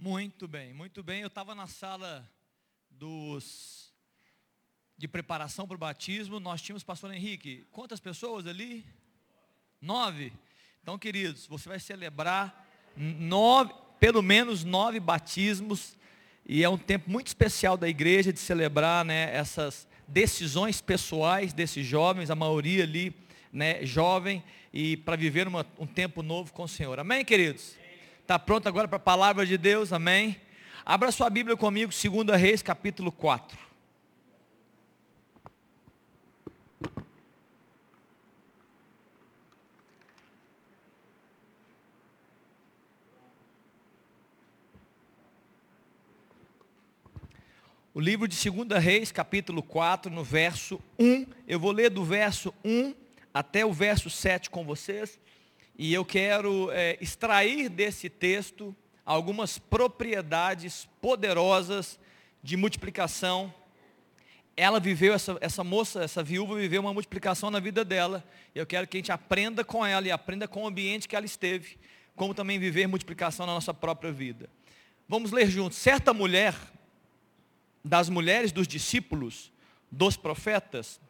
[0.00, 1.22] Muito bem, muito bem.
[1.22, 2.30] Eu estava na sala
[2.88, 3.92] dos
[4.96, 6.38] de preparação para o batismo.
[6.38, 8.86] Nós tínhamos, pastor Henrique, quantas pessoas ali?
[9.80, 10.32] Nove.
[10.80, 12.64] Então, queridos, você vai celebrar
[12.96, 15.98] nove, pelo menos nove batismos.
[16.46, 21.84] E é um tempo muito especial da igreja de celebrar né, essas decisões pessoais desses
[21.84, 23.12] jovens, a maioria ali
[23.52, 27.00] né, jovem, e para viver uma, um tempo novo com o Senhor.
[27.00, 27.77] Amém, queridos?
[28.28, 29.90] Está pronto agora para a palavra de Deus?
[29.90, 30.38] Amém?
[30.84, 33.58] Abra sua Bíblia comigo, 2 Reis, capítulo 4.
[47.94, 51.24] O livro de 2 Reis, capítulo 4, no verso 1.
[51.46, 52.94] Eu vou ler do verso 1
[53.32, 55.18] até o verso 7 com vocês.
[55.78, 58.74] E eu quero é, extrair desse texto
[59.06, 62.00] algumas propriedades poderosas
[62.42, 63.54] de multiplicação.
[64.56, 68.24] Ela viveu, essa, essa moça, essa viúva viveu uma multiplicação na vida dela.
[68.56, 71.14] E eu quero que a gente aprenda com ela e aprenda com o ambiente que
[71.14, 71.78] ela esteve,
[72.16, 74.50] como também viver multiplicação na nossa própria vida.
[75.08, 75.78] Vamos ler juntos.
[75.78, 76.56] Certa mulher,
[77.84, 79.52] das mulheres dos discípulos,
[79.92, 81.00] dos profetas,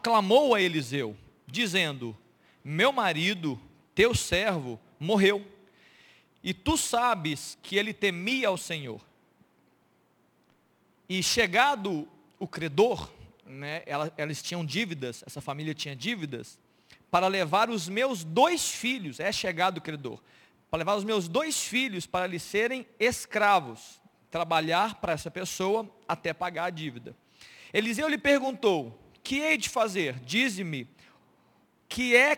[0.00, 2.16] clamou a Eliseu, dizendo:
[2.62, 3.60] meu marido,
[3.94, 5.46] teu servo, morreu.
[6.42, 9.00] E tu sabes que ele temia ao Senhor.
[11.08, 13.10] E chegado o credor,
[13.44, 13.82] né,
[14.16, 16.58] elas tinham dívidas, essa família tinha dívidas,
[17.10, 20.20] para levar os meus dois filhos, é chegado o credor,
[20.70, 24.00] para levar os meus dois filhos para lhe serem escravos,
[24.30, 27.16] trabalhar para essa pessoa até pagar a dívida.
[27.72, 30.20] Eliseu lhe perguntou: Que hei de fazer?
[30.20, 30.88] Dize-me,
[31.88, 32.36] que é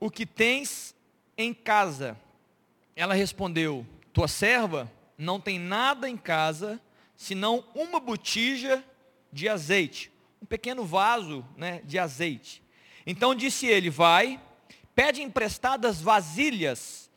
[0.00, 0.94] o que tens
[1.36, 2.16] em casa?
[2.94, 6.80] Ela respondeu: Tua serva não tem nada em casa,
[7.16, 8.84] senão uma botija
[9.32, 10.10] de azeite,
[10.42, 12.62] um pequeno vaso né, de azeite.
[13.06, 14.40] Então disse ele: Vai,
[14.94, 17.10] pede emprestadas vasilhas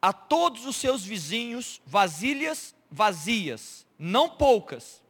[0.00, 5.02] a todos os seus vizinhos, vasilhas vazias, não poucas.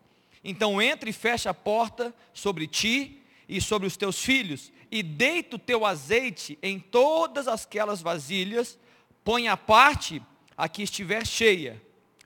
[0.42, 5.56] Então entre e fecha a porta sobre ti e sobre os teus filhos, e deita
[5.56, 8.78] o teu azeite em todas aquelas vasilhas,
[9.24, 10.22] põe a parte
[10.56, 11.80] a que estiver cheia.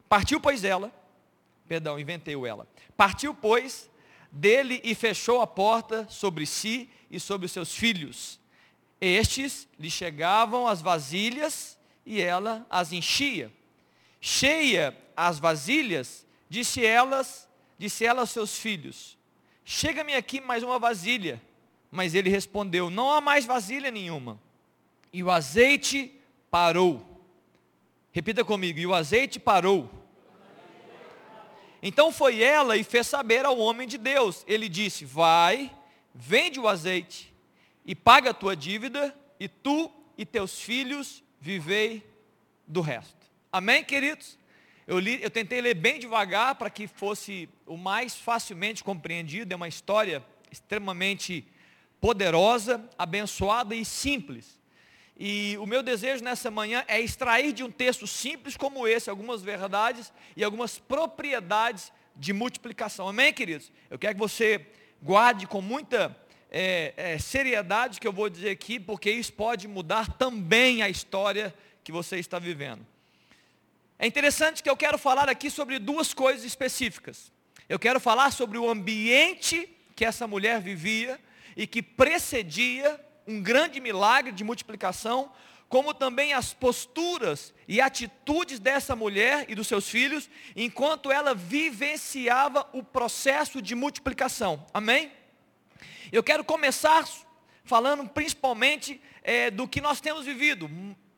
[0.09, 0.93] Partiu, pois, ela,
[1.67, 2.67] perdão, inventei ela.
[2.97, 3.91] Partiu, pois,
[4.31, 8.41] dele e fechou a porta sobre si e sobre os seus filhos.
[9.01, 13.53] Estes lhe chegavam as vasilhas e ela as enchia.
[14.21, 19.19] Cheia as vasilhas, disse elas, disse ela aos seus filhos:
[19.65, 21.43] Chega-me aqui mais uma vasilha.
[21.93, 24.41] Mas ele respondeu: Não há mais vasilha nenhuma.
[25.13, 26.11] E o azeite
[26.51, 27.07] parou.
[28.11, 29.91] Repita comigo: E o azeite parou.
[31.83, 34.43] Então foi ela e fez saber ao homem de Deus.
[34.49, 35.71] Ele disse: Vai,
[36.15, 37.33] vende o azeite
[37.85, 42.03] e paga a tua dívida, e tu e teus filhos vivei
[42.67, 43.27] do resto.
[43.53, 44.39] Amém, queridos?
[44.87, 49.53] Eu, li, eu tentei ler bem devagar para que fosse o mais facilmente compreendido.
[49.53, 51.47] É uma história extremamente
[52.03, 54.61] poderosa, abençoada e simples.
[55.17, 59.41] E o meu desejo nessa manhã é extrair de um texto simples como esse algumas
[59.41, 63.07] verdades e algumas propriedades de multiplicação.
[63.07, 63.71] Amém, queridos?
[63.89, 64.67] Eu quero que você
[65.01, 66.17] guarde com muita
[66.51, 71.55] é, é, seriedade que eu vou dizer aqui, porque isso pode mudar também a história
[71.85, 72.85] que você está vivendo.
[73.97, 77.31] É interessante que eu quero falar aqui sobre duas coisas específicas.
[77.69, 81.21] Eu quero falar sobre o ambiente que essa mulher vivia
[81.57, 85.33] e que precedia um grande milagre de multiplicação,
[85.69, 92.69] como também as posturas e atitudes dessa mulher e dos seus filhos, enquanto ela vivenciava
[92.73, 94.67] o processo de multiplicação.
[94.75, 95.11] Amém?
[96.11, 97.09] Eu quero começar
[97.65, 100.71] falando principalmente é, do que nós temos vivido.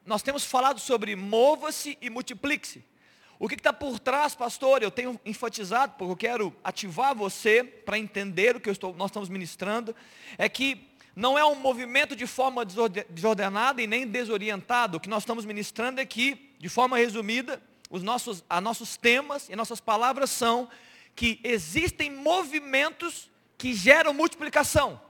[0.07, 2.85] Nós temos falado sobre mova-se e multiplique-se.
[3.39, 4.83] O que está por trás, pastor?
[4.83, 9.29] Eu tenho enfatizado, porque eu quero ativar você para entender o que estou, nós estamos
[9.29, 9.95] ministrando,
[10.39, 14.97] é que não é um movimento de forma desordenada e nem desorientado.
[14.97, 19.49] O que nós estamos ministrando é que, de forma resumida, os nossos, a nossos temas
[19.49, 20.69] e nossas palavras são
[21.15, 25.01] que existem movimentos que geram multiplicação.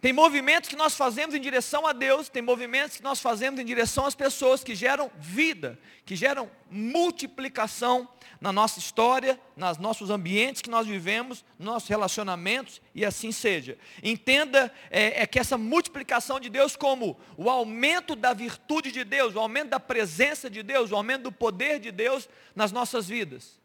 [0.00, 3.64] Tem movimentos que nós fazemos em direção a Deus, tem movimentos que nós fazemos em
[3.64, 8.08] direção às pessoas que geram vida, que geram multiplicação
[8.40, 13.76] na nossa história, nos nossos ambientes que nós vivemos, nos nossos relacionamentos e assim seja.
[14.02, 19.34] Entenda é, é que essa multiplicação de Deus como o aumento da virtude de Deus,
[19.34, 22.26] o aumento da presença de Deus, o aumento do poder de Deus
[22.56, 23.60] nas nossas vidas.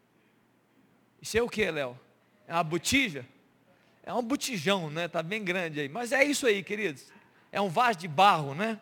[1.22, 1.98] Isso é o que, Léo?
[2.46, 3.26] É uma botija?
[4.06, 5.06] É um botijão, né?
[5.06, 5.88] Está bem grande aí.
[5.88, 7.06] Mas é isso aí, queridos.
[7.50, 8.78] É um vaso de barro, né?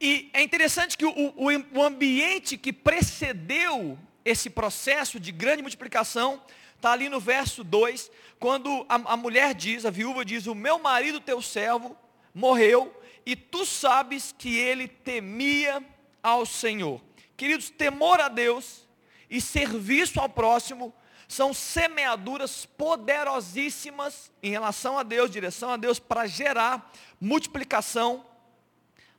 [0.00, 6.42] E é interessante que o, o, o ambiente que precedeu esse processo de grande multiplicação
[6.74, 8.10] está ali no verso 2,
[8.40, 11.96] quando a, a mulher diz, a viúva diz, o meu marido, teu servo,
[12.34, 12.92] morreu,
[13.24, 15.80] e tu sabes que ele temia
[16.20, 17.00] ao Senhor.
[17.36, 18.88] Queridos, temor a Deus
[19.28, 20.92] e serviço ao próximo
[21.30, 28.26] são semeaduras poderosíssimas em relação a Deus, direção a Deus, para gerar multiplicação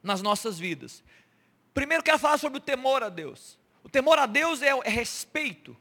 [0.03, 1.01] nas nossas vidas.
[1.73, 3.57] Primeiro quero falar sobre o temor a Deus.
[3.81, 5.75] O temor a Deus é, é respeito.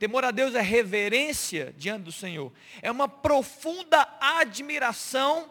[0.00, 2.52] Temor a Deus é reverência diante do Senhor.
[2.82, 5.48] É uma profunda admiração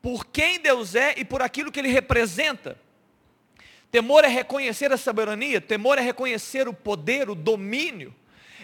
[0.00, 2.80] por quem Deus é e por aquilo que Ele representa.
[3.90, 8.14] Temor é reconhecer a soberania, temor é reconhecer o poder, o domínio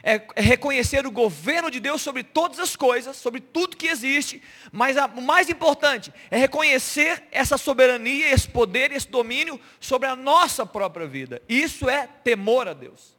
[0.06, 4.42] é, é reconhecer o governo de Deus sobre todas as coisas, sobre tudo que existe,
[4.70, 10.14] mas a, o mais importante é reconhecer essa soberania, esse poder, esse domínio sobre a
[10.14, 11.40] nossa própria vida.
[11.48, 13.16] Isso é temor a Deus.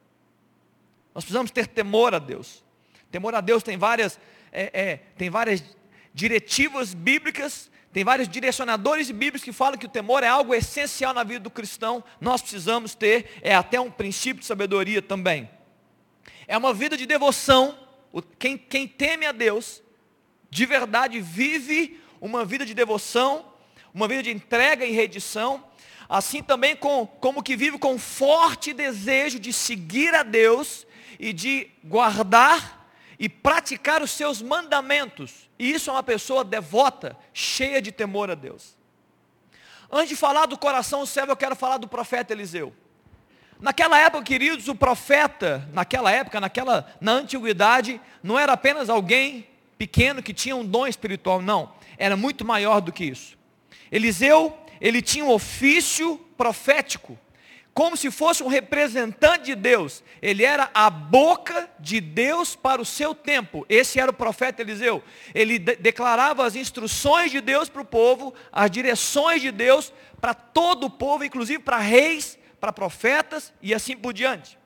[1.16, 2.64] Nós precisamos ter temor a Deus.
[3.10, 4.20] Temor a Deus tem várias,
[4.52, 5.64] é, é, tem várias
[6.14, 11.24] diretivas bíblicas, tem vários direcionadores bíblicos que falam que o temor é algo essencial na
[11.24, 12.04] vida do cristão.
[12.22, 15.50] Nós precisamos ter, é até um princípio de sabedoria também.
[16.48, 17.78] É uma vida de devoção.
[18.40, 19.82] Quem, quem teme a Deus,
[20.50, 23.46] de verdade, vive uma vida de devoção,
[23.94, 25.64] uma vida de entrega e redição.
[26.08, 30.86] Assim também com, como que vive com forte desejo de seguir a Deus
[31.20, 32.88] e de guardar
[33.18, 35.50] e praticar os seus mandamentos.
[35.58, 38.76] E isso é uma pessoa devota, cheia de temor a Deus.
[39.92, 42.74] Antes de falar do coração servo, eu quero falar do profeta Eliseu.
[43.60, 49.48] Naquela época, queridos, o profeta, naquela época, naquela, na antiguidade, não era apenas alguém
[49.78, 51.74] pequeno que tinha um dom espiritual, não.
[51.98, 53.38] Era muito maior do que isso.
[53.92, 57.18] Eliseu, ele tinha um ofício profético,
[57.74, 60.04] como se fosse um representante de Deus.
[60.22, 63.66] Ele era a boca de Deus para o seu tempo.
[63.69, 65.04] Esse era o profeta Eliseu.
[65.34, 70.34] Ele de declarava as instruções de Deus para o povo, as direções de Deus para
[70.34, 74.57] todo o povo, inclusive para reis para profetas e assim por diante.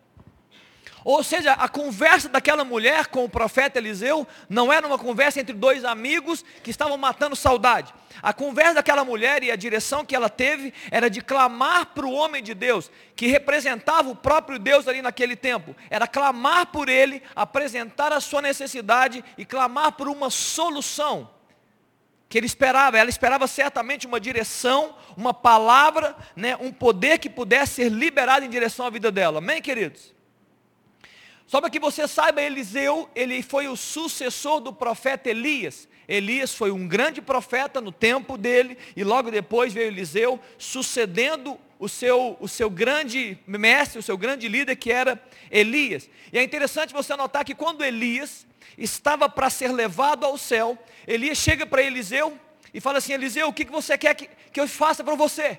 [1.03, 5.55] Ou seja, a conversa daquela mulher com o profeta Eliseu não era uma conversa entre
[5.55, 7.93] dois amigos que estavam matando saudade.
[8.21, 12.11] A conversa daquela mulher e a direção que ela teve era de clamar para o
[12.11, 15.73] homem de Deus, que representava o próprio Deus ali naquele tempo.
[15.89, 21.29] Era clamar por ele, apresentar a sua necessidade e clamar por uma solução
[22.29, 22.97] que ele esperava.
[22.97, 28.49] Ela esperava certamente uma direção, uma palavra, né, um poder que pudesse ser liberado em
[28.49, 29.39] direção à vida dela.
[29.39, 30.13] Amém, queridos?
[31.47, 35.89] Só para que você saiba, Eliseu, ele foi o sucessor do profeta Elias.
[36.07, 41.87] Elias foi um grande profeta no tempo dele, e logo depois veio Eliseu, sucedendo o
[41.87, 46.09] seu, o seu grande mestre, o seu grande líder, que era Elias.
[46.31, 48.45] E é interessante você notar que quando Elias
[48.77, 50.77] estava para ser levado ao céu,
[51.07, 52.37] Elias chega para Eliseu
[52.73, 55.57] e fala assim, Eliseu, o que você quer que, que eu faça para você?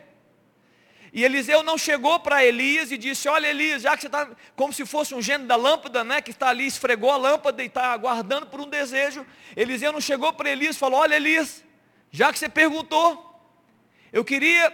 [1.13, 4.73] E Eliseu não chegou para Elias e disse, olha Elias, já que você está como
[4.73, 7.93] se fosse um gênio da lâmpada, né, que está ali, esfregou a lâmpada e está
[7.93, 9.27] aguardando por um desejo.
[9.57, 11.65] Eliseu não chegou para Elias e falou, olha Elias,
[12.13, 13.27] já que você perguntou,
[14.13, 14.71] eu queria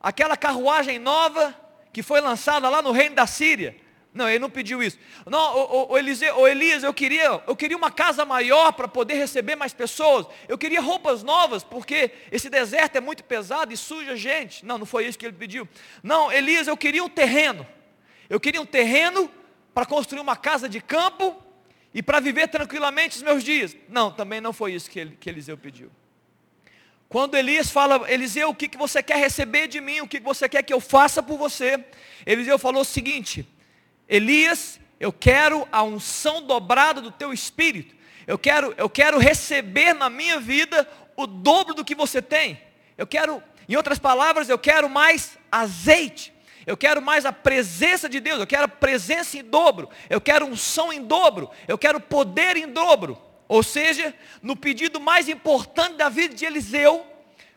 [0.00, 1.54] aquela carruagem nova
[1.92, 3.76] que foi lançada lá no reino da Síria.
[4.12, 4.98] Não, ele não pediu isso.
[5.24, 8.88] Não, o, o, o, Eliseu, o Elias, eu queria, eu queria uma casa maior para
[8.88, 10.26] poder receber mais pessoas.
[10.48, 14.66] Eu queria roupas novas, porque esse deserto é muito pesado e suja gente.
[14.66, 15.68] Não, não foi isso que ele pediu.
[16.02, 17.64] Não, Elias, eu queria um terreno.
[18.28, 19.30] Eu queria um terreno
[19.72, 21.36] para construir uma casa de campo
[21.94, 23.76] e para viver tranquilamente os meus dias.
[23.88, 25.90] Não, também não foi isso que, ele, que Eliseu pediu.
[27.10, 30.00] Quando Elias fala, Eliseu, o que, que você quer receber de mim?
[30.00, 31.84] O que, que você quer que eu faça por você?
[32.24, 33.44] Eliseu falou o seguinte,
[34.08, 37.96] Elias, eu quero a unção dobrada do teu espírito.
[38.28, 42.62] Eu quero, eu quero receber na minha vida o dobro do que você tem.
[42.96, 46.32] Eu quero, em outras palavras, eu quero mais azeite.
[46.64, 50.46] Eu quero mais a presença de Deus, eu quero a presença em dobro, eu quero
[50.46, 53.29] unção em dobro, eu quero poder em dobro.
[53.50, 57.04] Ou seja, no pedido mais importante da vida de Eliseu,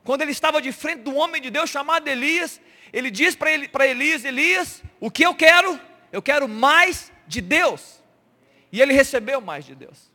[0.04, 2.60] quando ele estava de frente do homem de Deus chamado Elias,
[2.92, 5.80] ele diz para ele, Elias: Elias, o que eu quero?
[6.12, 8.02] Eu quero mais de Deus.
[8.72, 10.10] E ele recebeu mais de Deus.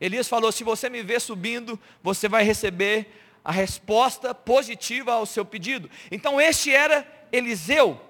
[0.00, 3.06] Elias falou: se você me ver subindo, você vai receber
[3.44, 5.90] a resposta positiva ao seu pedido.
[6.10, 8.00] Então, este era Eliseu,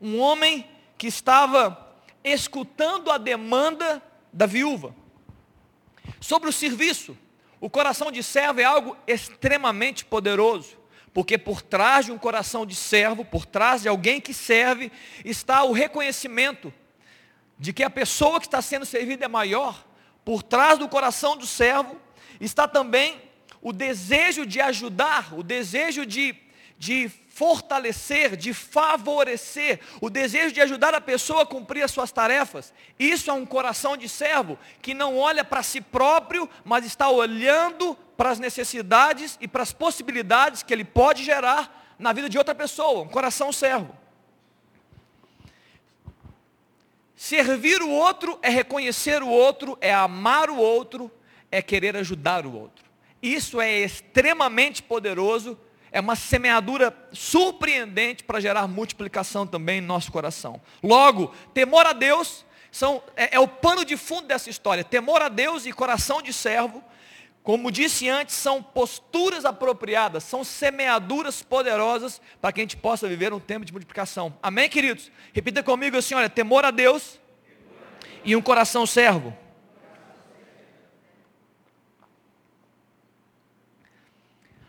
[0.00, 1.94] um homem que estava
[2.24, 4.94] escutando a demanda da viúva.
[6.26, 7.16] Sobre o serviço,
[7.60, 10.76] o coração de servo é algo extremamente poderoso,
[11.14, 14.90] porque por trás de um coração de servo, por trás de alguém que serve,
[15.24, 16.74] está o reconhecimento
[17.56, 19.86] de que a pessoa que está sendo servida é maior.
[20.24, 21.96] Por trás do coração do servo
[22.40, 23.22] está também
[23.62, 26.34] o desejo de ajudar, o desejo de,
[26.78, 32.72] de fortalecer, de favorecer, o desejo de ajudar a pessoa a cumprir as suas tarefas.
[32.98, 37.94] Isso é um coração de servo que não olha para si próprio, mas está olhando
[38.16, 42.54] para as necessidades e para as possibilidades que ele pode gerar na vida de outra
[42.54, 43.94] pessoa, um coração servo.
[47.14, 51.10] Servir o outro é reconhecer o outro, é amar o outro,
[51.50, 52.84] é querer ajudar o outro.
[53.22, 55.58] Isso é extremamente poderoso
[55.96, 60.60] é uma semeadura surpreendente para gerar multiplicação também em nosso coração.
[60.82, 64.84] Logo, temor a Deus são, é, é o pano de fundo dessa história.
[64.84, 66.84] Temor a Deus e coração de servo,
[67.42, 73.32] como disse antes, são posturas apropriadas, são semeaduras poderosas para que a gente possa viver
[73.32, 74.36] um tempo de multiplicação.
[74.42, 75.10] Amém, queridos?
[75.32, 77.18] Repita comigo assim: olha, temor a Deus
[78.22, 79.34] e um coração servo.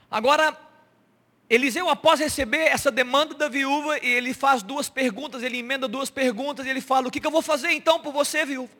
[0.09, 0.66] Agora,
[1.49, 6.65] Eliseu, após receber essa demanda da viúva, ele faz duas perguntas, ele emenda duas perguntas,
[6.65, 8.71] e ele fala, o que, que eu vou fazer então por você, viúva?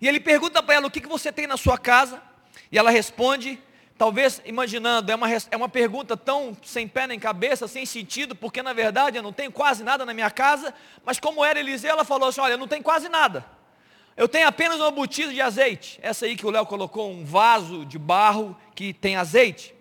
[0.00, 2.22] E ele pergunta para ela, o que, que você tem na sua casa?
[2.70, 3.58] E ela responde,
[3.96, 8.62] talvez imaginando, é uma, é uma pergunta tão sem pé nem cabeça, sem sentido, porque
[8.62, 10.74] na verdade eu não tenho quase nada na minha casa,
[11.04, 13.44] mas como era Eliseu, ela falou assim, olha, eu não tenho quase nada.
[14.14, 15.98] Eu tenho apenas uma botija de azeite.
[16.02, 19.77] Essa aí que o Léo colocou, um vaso de barro que tem azeite.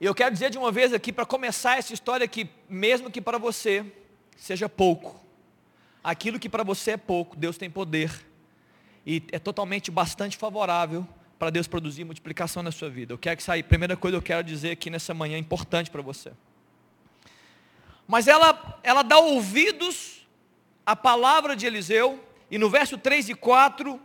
[0.00, 3.20] E eu quero dizer de uma vez aqui, para começar essa história, que mesmo que
[3.20, 3.84] para você
[4.36, 5.20] seja pouco,
[6.02, 8.24] aquilo que para você é pouco, Deus tem poder.
[9.04, 11.06] E é totalmente bastante favorável
[11.38, 13.12] para Deus produzir multiplicação na sua vida.
[13.12, 13.62] Eu quero que saia.
[13.64, 16.32] Primeira coisa que eu quero dizer aqui nessa manhã é importante para você.
[18.06, 20.26] Mas ela, ela dá ouvidos
[20.86, 24.00] à palavra de Eliseu, e no verso 3 e 4,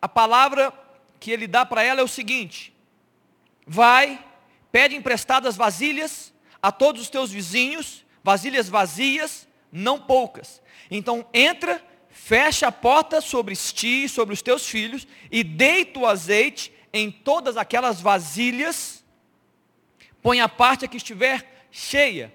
[0.00, 0.72] a palavra
[1.20, 2.74] que ele dá para ela é o seguinte:
[3.66, 4.22] Vai
[4.74, 10.60] Pede emprestadas vasilhas a todos os teus vizinhos, vasilhas vazias, não poucas.
[10.90, 16.06] Então entra, fecha a porta sobre ti e sobre os teus filhos, e deita o
[16.08, 19.04] azeite em todas aquelas vasilhas,
[20.20, 22.34] põe a parte a que estiver cheia.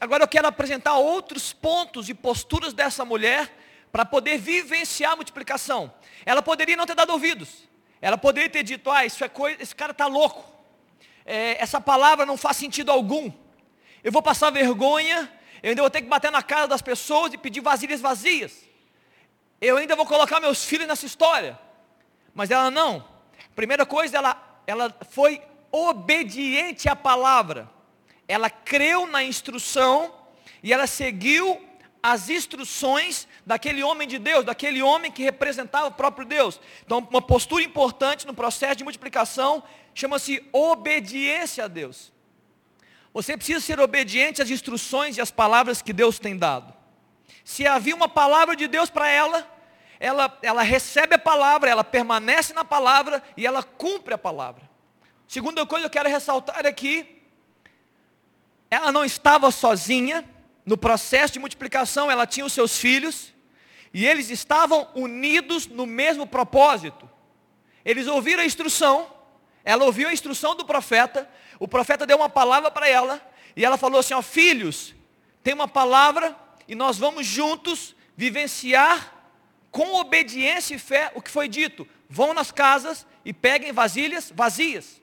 [0.00, 3.54] Agora eu quero apresentar outros pontos e posturas dessa mulher
[3.92, 5.92] para poder vivenciar a multiplicação.
[6.24, 7.68] Ela poderia não ter dado ouvidos.
[8.00, 10.59] Ela poderia ter dito, ah, isso é coisa, esse cara está louco
[11.30, 13.30] é, essa palavra não faz sentido algum.
[14.02, 15.32] Eu vou passar vergonha,
[15.62, 18.64] eu ainda vou ter que bater na cara das pessoas e pedir vasilhas vazias.
[19.60, 21.56] Eu ainda vou colocar meus filhos nessa história.
[22.34, 23.06] Mas ela não.
[23.54, 27.70] Primeira coisa, ela, ela foi obediente à palavra.
[28.26, 30.12] Ela creu na instrução
[30.64, 31.64] e ela seguiu
[32.02, 36.60] as instruções daquele homem de Deus, daquele homem que representava o próprio Deus.
[36.84, 39.62] Então, uma postura importante no processo de multiplicação
[39.94, 42.12] chama-se obediência a Deus.
[43.12, 46.72] Você precisa ser obediente às instruções e às palavras que Deus tem dado.
[47.44, 49.46] Se havia uma palavra de Deus para ela,
[49.98, 54.68] ela, ela recebe a palavra, ela permanece na palavra e ela cumpre a palavra.
[55.26, 57.22] Segunda coisa que eu quero ressaltar aqui,
[58.70, 60.24] ela não estava sozinha
[60.64, 63.34] no processo de multiplicação, ela tinha os seus filhos
[63.92, 67.08] e eles estavam unidos no mesmo propósito.
[67.84, 69.10] Eles ouviram a instrução,
[69.64, 73.20] ela ouviu a instrução do profeta, o profeta deu uma palavra para ela,
[73.54, 74.94] e ela falou assim: ó, filhos,
[75.42, 76.36] tem uma palavra,
[76.66, 79.14] e nós vamos juntos vivenciar
[79.70, 81.86] com obediência e fé o que foi dito.
[82.08, 85.00] Vão nas casas e peguem vasilhas vazias.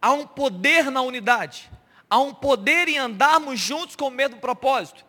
[0.00, 1.70] Há um poder na unidade,
[2.08, 5.04] há um poder em andarmos juntos com o mesmo propósito.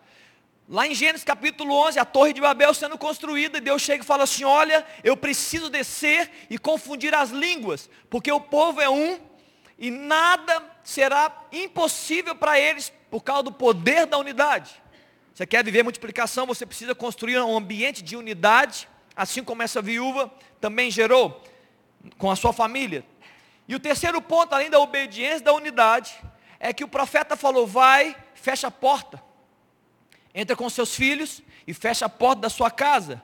[0.72, 4.06] Lá em Gênesis capítulo 11, a torre de Babel sendo construída, e Deus chega e
[4.06, 9.20] fala assim: Olha, eu preciso descer e confundir as línguas, porque o povo é um,
[9.80, 14.80] e nada será impossível para eles por causa do poder da unidade.
[15.34, 20.32] Você quer viver multiplicação, você precisa construir um ambiente de unidade assim como essa viúva
[20.62, 21.44] também gerou
[22.18, 23.04] com a sua família.
[23.68, 26.16] E o terceiro ponto, além da obediência, da unidade,
[26.60, 29.22] é que o profeta falou: vai, fecha a porta,
[30.34, 33.22] entra com seus filhos e fecha a porta da sua casa.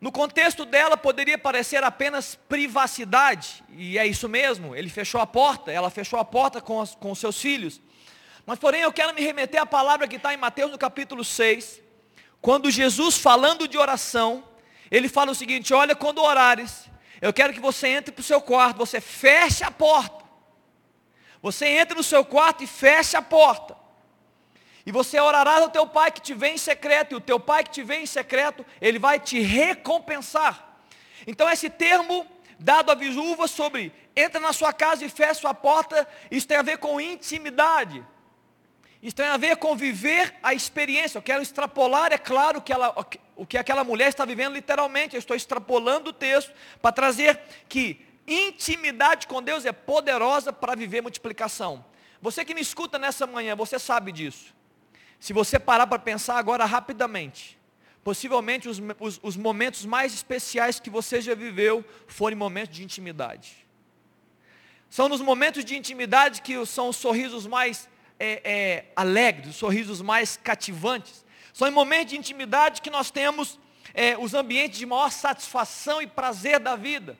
[0.00, 5.70] No contexto dela poderia parecer apenas privacidade, e é isso mesmo, ele fechou a porta,
[5.70, 7.80] ela fechou a porta com, os, com seus filhos.
[8.44, 11.80] Mas porém eu quero me remeter à palavra que está em Mateus no capítulo 6,
[12.40, 14.42] quando Jesus falando de oração,
[14.90, 18.40] ele fala o seguinte: olha, quando orares, eu quero que você entre para o seu
[18.40, 20.24] quarto, você feche a porta.
[21.40, 23.76] Você entra no seu quarto e fecha a porta.
[24.84, 27.62] E você orará ao teu pai que te vê em secreto, e o teu pai
[27.64, 30.76] que te vê em secreto, ele vai te recompensar.
[31.26, 32.26] Então esse termo
[32.58, 36.62] dado à viúva sobre entra na sua casa e fecha sua porta, isso tem a
[36.62, 38.04] ver com intimidade.
[39.02, 41.18] Isso tem a ver com viver a experiência.
[41.18, 42.94] Eu quero extrapolar, é claro, que ela,
[43.34, 45.16] o que aquela mulher está vivendo literalmente.
[45.16, 51.00] Eu estou extrapolando o texto para trazer que intimidade com Deus é poderosa para viver
[51.00, 51.84] multiplicação.
[52.20, 54.54] Você que me escuta nessa manhã, você sabe disso.
[55.22, 57.56] Se você parar para pensar agora rapidamente,
[58.02, 63.64] possivelmente os, os, os, momentos mais especiais que você já viveu foram momentos de intimidade.
[64.90, 67.88] São nos momentos de intimidade que são os sorrisos mais
[68.18, 71.24] é, é, alegres, os sorrisos mais cativantes.
[71.52, 73.60] São em momentos de intimidade que nós temos
[73.94, 77.16] é, os ambientes de maior satisfação e prazer da vida.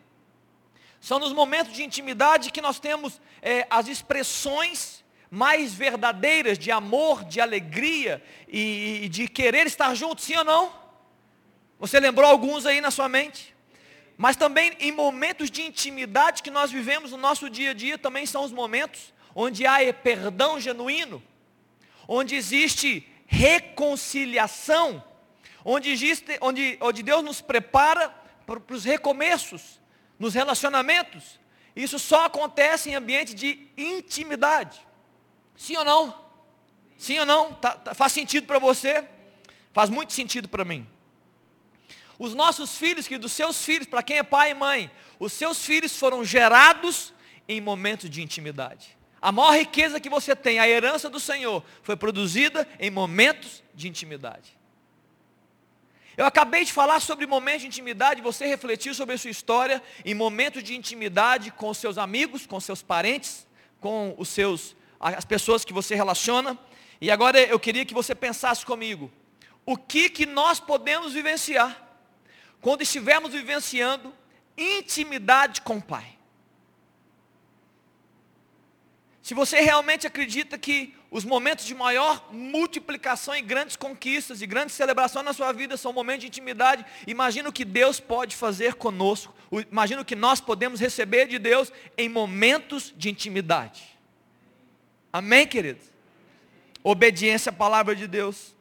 [1.01, 5.02] São nos momentos de intimidade que nós temos é, as expressões
[5.35, 10.71] mais verdadeiras de amor, de alegria e, de querer estar junto, sim ou não?
[11.79, 13.55] Você lembrou alguns aí na sua mente?
[14.19, 18.27] Mas também em momentos de intimidade que nós vivemos no nosso dia a dia, também
[18.27, 21.23] são os momentos onde há perdão genuíno,
[22.07, 25.03] onde existe reconciliação,
[25.65, 28.11] onde, existe, onde, onde Deus nos prepara
[28.47, 29.81] para, para os recomeços
[30.19, 31.41] nos relacionamentos.
[31.75, 34.92] Isso só acontece em ambiente de intimidade.
[35.57, 36.23] Sim ou não?
[36.97, 37.53] Sim ou não?
[37.55, 39.05] Tá, tá, faz sentido para você?
[39.73, 40.87] Faz muito sentido para mim.
[42.19, 45.65] Os nossos filhos, que dos seus filhos, para quem é pai e mãe, os seus
[45.65, 47.13] filhos foram gerados
[47.49, 48.97] em momentos de intimidade.
[49.21, 53.89] A maior riqueza que você tem, a herança do Senhor, foi produzida em momentos de
[53.89, 54.57] intimidade.
[56.17, 60.15] Eu acabei de falar sobre momentos de intimidade, você refletiu sobre a sua história em
[60.15, 63.47] momentos de intimidade com seus amigos, com seus parentes,
[63.81, 66.57] com os seus as pessoas que você relaciona.
[67.01, 69.11] E agora eu queria que você pensasse comigo,
[69.67, 71.77] o que que nós podemos vivenciar
[72.61, 74.15] quando estivermos vivenciando
[74.57, 76.17] intimidade com o Pai?
[79.23, 84.75] Se você realmente acredita que os momentos de maior multiplicação e grandes conquistas e grandes
[84.75, 89.33] celebrações na sua vida são momentos de intimidade, imagina o que Deus pode fazer conosco,
[89.71, 93.92] imagina o que nós podemos receber de Deus em momentos de intimidade.
[95.13, 95.93] Amém, queridos?
[96.83, 98.57] Obediência à palavra de Deus,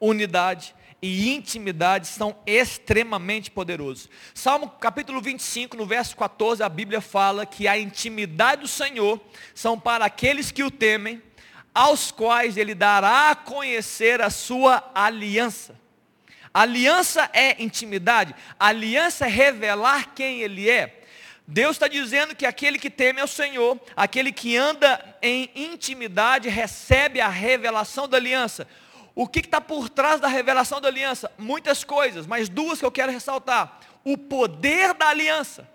[0.00, 4.10] unidade e intimidade são extremamente poderosos.
[4.34, 9.20] Salmo capítulo 25, no verso 14, a Bíblia fala que a intimidade do Senhor
[9.54, 11.22] são para aqueles que o temem,
[11.72, 15.80] aos quais ele dará a conhecer a sua aliança.
[16.52, 21.01] Aliança é intimidade, aliança é revelar quem ele é.
[21.46, 27.20] Deus está dizendo que aquele que teme ao Senhor, aquele que anda em intimidade, recebe
[27.20, 28.66] a revelação da aliança.
[29.14, 31.30] O que está por trás da revelação da aliança?
[31.36, 33.80] Muitas coisas, mas duas que eu quero ressaltar.
[34.04, 35.68] O poder da aliança,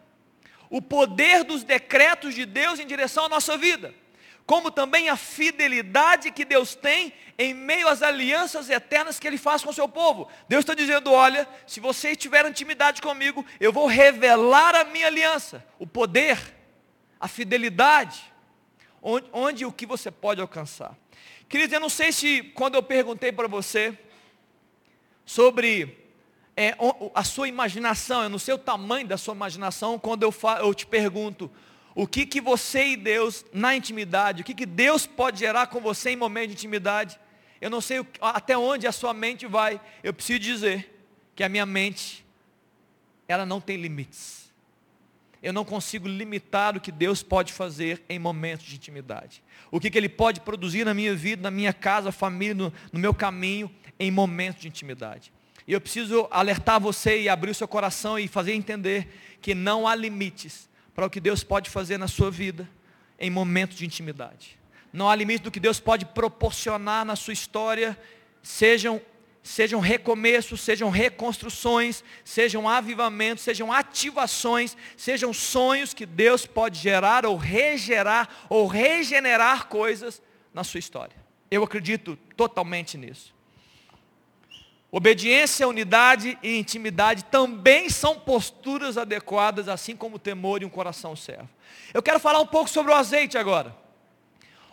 [0.70, 3.94] o poder dos decretos de Deus em direção à nossa vida
[4.48, 9.62] como também a fidelidade que Deus tem em meio às alianças eternas que Ele faz
[9.62, 10.30] com o seu povo.
[10.48, 15.64] Deus está dizendo: olha, se você tiver intimidade comigo, eu vou revelar a minha aliança,
[15.78, 16.40] o poder,
[17.20, 18.24] a fidelidade,
[19.02, 20.98] onde, onde o que você pode alcançar.
[21.50, 24.00] Queridos, eu não sei se quando eu perguntei para você
[25.26, 26.08] sobre
[26.56, 26.74] é,
[27.14, 30.86] a sua imaginação, eu não sei o tamanho da sua imaginação, quando eu, eu te
[30.86, 31.52] pergunto,
[31.98, 35.82] o que, que você e Deus na intimidade, o que, que Deus pode gerar com
[35.82, 37.20] você em momento de intimidade.
[37.60, 39.82] Eu não sei até onde a sua mente vai.
[40.04, 40.96] Eu preciso dizer
[41.36, 42.24] que a minha mente,
[43.28, 44.54] ela não tem limites.
[45.42, 49.42] Eu não consigo limitar o que Deus pode fazer em momentos de intimidade.
[49.72, 53.00] O que, que Ele pode produzir na minha vida, na minha casa, família, no, no
[53.00, 55.34] meu caminho, em momentos de intimidade.
[55.68, 59.88] E eu preciso alertar você e abrir o seu coração e fazer entender que não
[59.88, 62.68] há limites para o que Deus pode fazer na sua vida
[63.20, 64.58] em momentos de intimidade.
[64.92, 67.96] Não há limite do que Deus pode proporcionar na sua história,
[68.42, 69.00] sejam
[69.44, 77.38] sejam recomeços, sejam reconstruções, sejam avivamentos, sejam ativações, sejam sonhos que Deus pode gerar ou
[77.38, 80.20] regerar ou regenerar coisas
[80.52, 81.16] na sua história.
[81.52, 83.37] Eu acredito totalmente nisso.
[84.90, 91.14] Obediência, unidade e intimidade também são posturas adequadas, assim como o temor e um coração
[91.14, 91.50] servo.
[91.94, 93.76] Eu quero falar um pouco sobre o azeite agora.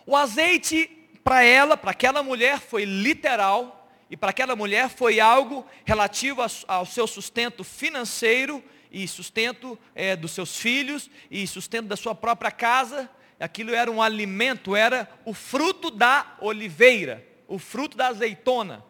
[0.05, 0.89] O azeite,
[1.23, 6.85] para ela, para aquela mulher, foi literal, e para aquela mulher foi algo relativo ao
[6.85, 13.09] seu sustento financeiro, e sustento é, dos seus filhos, e sustento da sua própria casa.
[13.37, 18.81] Aquilo era um alimento, era o fruto da oliveira, o fruto da azeitona.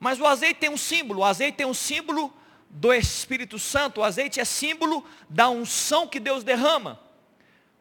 [0.00, 2.32] Mas o azeite tem um símbolo, o azeite tem um símbolo
[2.70, 6.98] do Espírito Santo, o azeite é símbolo da unção que Deus derrama.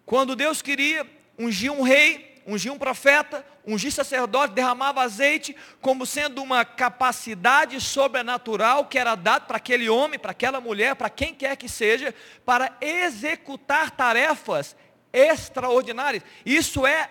[0.06, 6.44] Quando Deus queria ungir um rei, ungir um profeta, ungir sacerdote, derramava azeite como sendo
[6.44, 11.56] uma capacidade sobrenatural que era dado para aquele homem, para aquela mulher, para quem quer
[11.56, 14.76] que seja, para executar tarefas
[15.14, 16.24] extraordinárias.
[16.46, 17.10] Isso é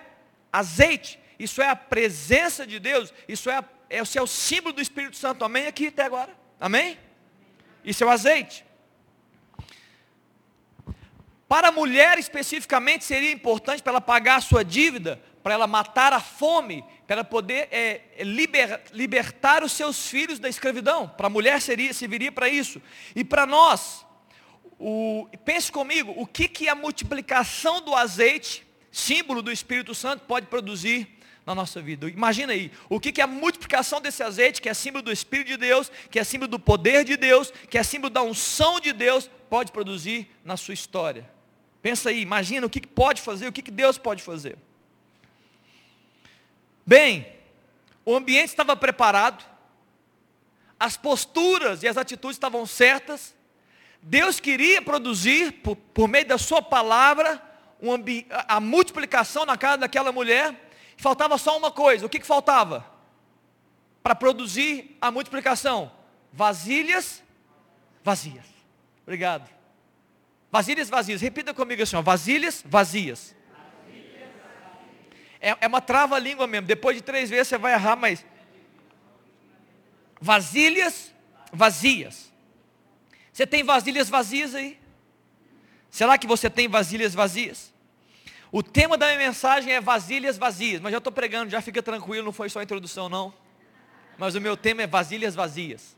[0.52, 4.83] azeite, isso é a presença de Deus, isso é a esse é o símbolo do
[4.83, 5.66] Espírito Santo, amém?
[5.66, 6.98] Aqui até agora, amém?
[7.85, 8.64] Isso é o azeite.
[11.48, 16.12] Para a mulher especificamente seria importante para ela pagar a sua dívida, para ela matar
[16.12, 21.09] a fome, para ela poder é, liber, libertar os seus filhos da escravidão.
[21.09, 22.83] Para a mulher seria, serviria para isso.
[23.16, 24.05] E para nós,
[24.79, 30.46] o, pense comigo, o que, que a multiplicação do azeite, símbolo do Espírito Santo, pode
[30.48, 31.17] produzir
[31.48, 32.11] na nossa vida.
[32.11, 35.56] Imagina aí, o que é a multiplicação desse azeite, que é símbolo do Espírito de
[35.56, 39.30] Deus, que é símbolo do poder de Deus, que é símbolo da unção de Deus,
[39.48, 41.26] pode produzir na sua história.
[41.80, 44.58] Pensa aí, imagina o que pode fazer, o que Deus pode fazer.
[46.87, 47.26] Bem,
[48.04, 49.42] o ambiente estava preparado,
[50.78, 53.34] as posturas e as atitudes estavam certas,
[54.02, 57.42] Deus queria produzir, por, por meio da sua palavra,
[57.80, 57.92] um
[58.46, 60.67] a multiplicação na casa daquela mulher,
[60.98, 62.04] Faltava só uma coisa.
[62.04, 62.84] O que, que faltava?
[64.02, 65.90] Para produzir a multiplicação.
[66.32, 67.22] Vasilhas
[68.02, 68.44] vazias.
[69.02, 69.48] Obrigado.
[70.50, 71.20] Vasilhas vazias.
[71.20, 72.02] Repita comigo assim, ó.
[72.02, 73.34] Vasilhas vazias.
[75.40, 76.66] É, é uma trava-língua mesmo.
[76.66, 78.26] Depois de três vezes você vai errar, mas.
[80.20, 81.14] Vasilhas
[81.52, 82.32] vazias.
[83.32, 84.80] Você tem vasilhas vazias aí?
[85.90, 87.72] Será que você tem vasilhas vazias?
[88.50, 92.24] O tema da minha mensagem é vasilhas vazias, mas já estou pregando, já fica tranquilo,
[92.24, 93.32] não foi só a introdução não.
[94.16, 95.94] Mas o meu tema é vasilhas vazias.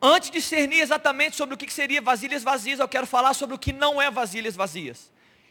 [0.00, 3.58] Antes de discernir exatamente sobre o que seria vasilhas vazias, eu quero falar sobre o
[3.58, 5.10] que não é vasilhas vazias.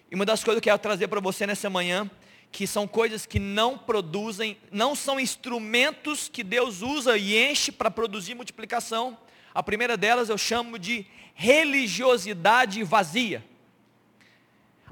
[0.09, 2.09] E uma das coisas que eu quero trazer para você nessa manhã,
[2.49, 7.91] que são coisas que não produzem, não são instrumentos que Deus usa e enche para
[7.91, 9.17] produzir multiplicação.
[9.53, 13.43] A primeira delas eu chamo de religiosidade vazia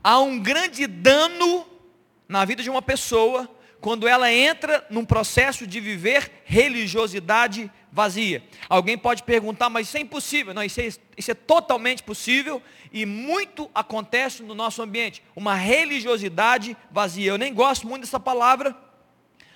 [0.03, 1.65] há um grande dano
[2.27, 8.43] na vida de uma pessoa quando ela entra num processo de viver religiosidade vazia.
[8.69, 10.53] Alguém pode perguntar, mas isso é impossível.
[10.53, 12.61] Não, isso é, isso é totalmente possível
[12.91, 15.21] e muito acontece no nosso ambiente.
[15.35, 17.31] Uma religiosidade vazia.
[17.31, 18.75] Eu nem gosto muito dessa palavra,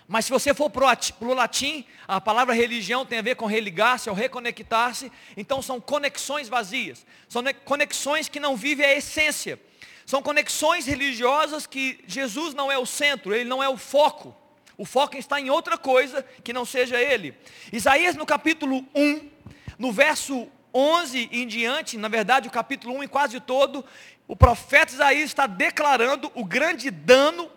[0.08, 0.84] mas se você for para
[1.22, 5.12] o latim, a palavra religião tem a ver com religar-se ou reconectar-se.
[5.36, 7.06] Então são conexões vazias.
[7.28, 9.60] São conexões que não vivem a essência.
[10.08, 14.34] São conexões religiosas que Jesus não é o centro, ele não é o foco.
[14.78, 17.38] O foco está em outra coisa que não seja ele.
[17.74, 19.30] Isaías no capítulo 1,
[19.78, 23.84] no verso 11 em diante, na verdade o capítulo 1 e quase todo,
[24.30, 27.52] o profeta Isaías está declarando o grande dano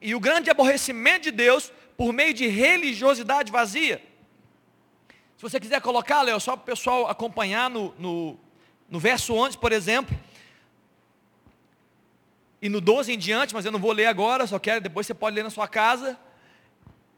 [0.00, 4.00] e o grande aborrecimento de Deus por meio de religiosidade vazia.
[5.36, 8.38] Se você quiser colocar, Léo, só para o pessoal acompanhar no, no,
[8.88, 10.16] no verso 11, por exemplo,
[12.66, 15.14] e no 12 em diante, mas eu não vou ler agora, só quero, depois você
[15.14, 16.18] pode ler na sua casa.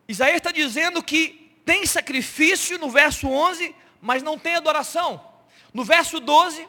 [0.06, 5.24] Isaías está dizendo que tem sacrifício no verso 11, mas não tem adoração.
[5.72, 6.68] No verso 12,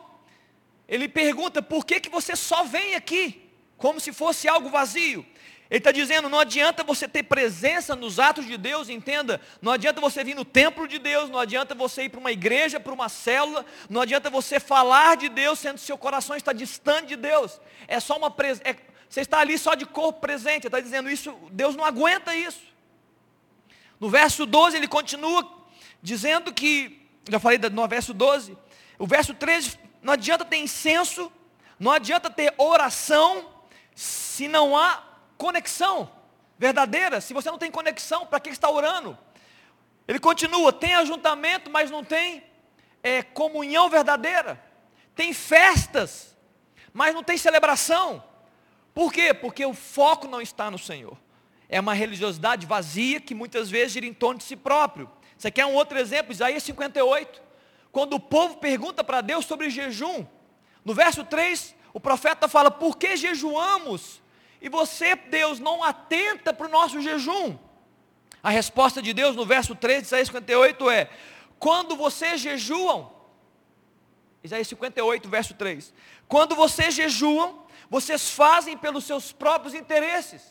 [0.88, 3.52] ele pergunta, por que, que você só vem aqui?
[3.76, 5.26] Como se fosse algo vazio.
[5.70, 10.02] Ele está dizendo, não adianta você ter presença nos atos de Deus, entenda, não adianta
[10.02, 13.08] você vir no templo de Deus, não adianta você ir para uma igreja, para uma
[13.08, 17.62] célula, não adianta você falar de Deus, sendo que seu coração está distante de Deus.
[17.88, 18.76] É só uma presença, é,
[19.08, 22.62] você está ali só de corpo presente, está dizendo isso, Deus não aguenta isso.
[24.00, 25.48] No verso 12 ele continua
[26.02, 28.58] dizendo que, já falei no verso 12,
[28.98, 31.32] o verso 13, não adianta ter incenso,
[31.80, 33.48] não adianta ter oração,
[33.94, 35.09] se não há
[35.40, 36.12] conexão
[36.58, 37.22] verdadeira.
[37.22, 39.18] Se você não tem conexão, para que está orando?
[40.06, 42.44] Ele continua, tem ajuntamento, mas não tem
[43.02, 44.62] é, comunhão verdadeira.
[45.16, 46.36] Tem festas,
[46.94, 48.22] mas não tem celebração.
[48.94, 49.34] Por quê?
[49.34, 51.18] Porque o foco não está no Senhor.
[51.70, 55.10] É uma religiosidade vazia que muitas vezes gira em torno de si próprio.
[55.38, 56.34] Você quer um outro exemplo?
[56.34, 57.42] Isaías 58.
[57.92, 60.26] Quando o povo pergunta para Deus sobre jejum,
[60.84, 64.22] no verso 3, o profeta fala: Por que jejuamos?
[64.62, 67.58] E você, Deus, não atenta para o nosso jejum.
[68.42, 71.10] A resposta de Deus no verso 3 de Isaías 58 é:
[71.58, 73.12] Quando vocês jejuam,
[74.44, 75.94] Isaías 58, verso 3:
[76.28, 80.42] Quando vocês jejuam, vocês fazem pelos seus próprios interesses.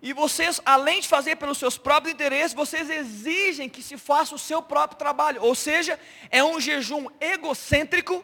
[0.00, 4.38] E vocês, além de fazer pelos seus próprios interesses, vocês exigem que se faça o
[4.38, 5.42] seu próprio trabalho.
[5.42, 5.98] Ou seja,
[6.30, 8.22] é um jejum egocêntrico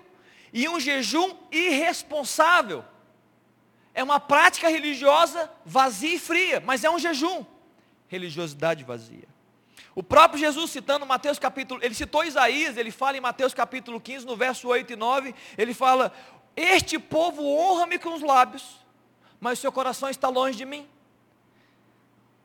[0.53, 2.85] e um jejum irresponsável.
[3.95, 7.45] É uma prática religiosa vazia e fria, mas é um jejum.
[8.09, 9.29] Religiosidade vazia.
[9.95, 14.25] O próprio Jesus citando Mateus capítulo, ele citou Isaías, ele fala em Mateus capítulo 15,
[14.25, 16.13] no verso 8 e 9, ele fala:
[16.57, 18.65] Este povo honra-me com os lábios,
[19.41, 20.89] mas o seu coração está longe de mim.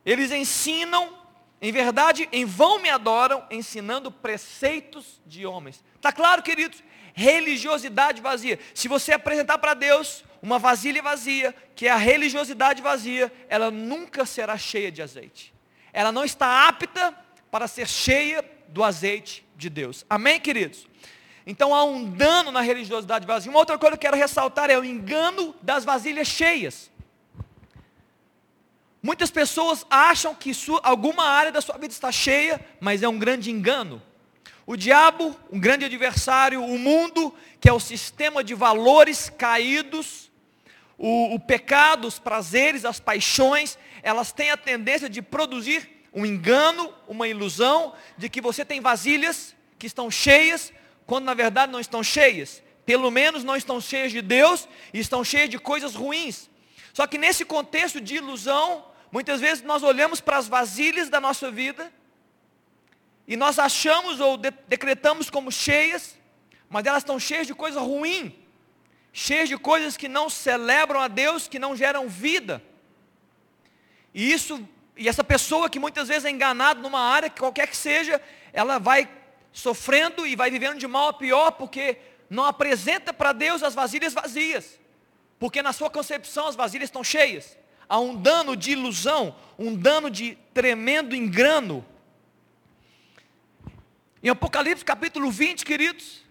[0.04, 1.18] Eles ensinam,
[1.62, 5.84] em verdade, em vão me adoram, ensinando preceitos de homens.
[5.96, 6.84] Está claro, queridos?
[7.16, 8.60] Religiosidade vazia.
[8.74, 14.26] Se você apresentar para Deus uma vasilha vazia, que é a religiosidade vazia, ela nunca
[14.26, 15.54] será cheia de azeite.
[15.94, 17.18] Ela não está apta
[17.50, 20.06] para ser cheia do azeite de Deus.
[20.10, 20.86] Amém, queridos?
[21.48, 23.50] Então há um dano na religiosidade vazia.
[23.50, 26.92] Uma outra coisa que eu quero ressaltar é o engano das vasilhas cheias.
[29.02, 33.18] Muitas pessoas acham que sua, alguma área da sua vida está cheia, mas é um
[33.18, 34.02] grande engano.
[34.66, 40.32] O diabo, um grande adversário, o mundo, que é o sistema de valores caídos,
[40.98, 46.94] o, o pecado, os prazeres, as paixões, elas têm a tendência de produzir um engano,
[47.08, 50.74] uma ilusão de que você tem vasilhas que estão cheias,
[51.06, 52.64] quando na verdade não estão cheias.
[52.86, 56.50] Pelo menos não estão cheias de Deus e estão cheias de coisas ruins.
[56.94, 61.50] Só que nesse contexto de ilusão, Muitas vezes nós olhamos para as vasilhas da nossa
[61.50, 61.90] vida
[63.28, 66.18] e nós achamos ou de decretamos como cheias,
[66.70, 68.36] mas elas estão cheias de coisa ruim,
[69.12, 72.62] cheias de coisas que não celebram a Deus, que não geram vida.
[74.14, 78.22] E isso, e essa pessoa que muitas vezes é enganada numa área, qualquer que seja,
[78.54, 79.10] ela vai
[79.52, 81.98] sofrendo e vai vivendo de mal a pior, porque
[82.30, 84.80] não apresenta para Deus as vasilhas vazias.
[85.40, 87.58] Porque na sua concepção as vasilhas estão cheias
[87.88, 91.86] há um dano de ilusão, um dano de tremendo engano.
[94.26, 96.24] Em Apocalipse capítulo 20, queridos,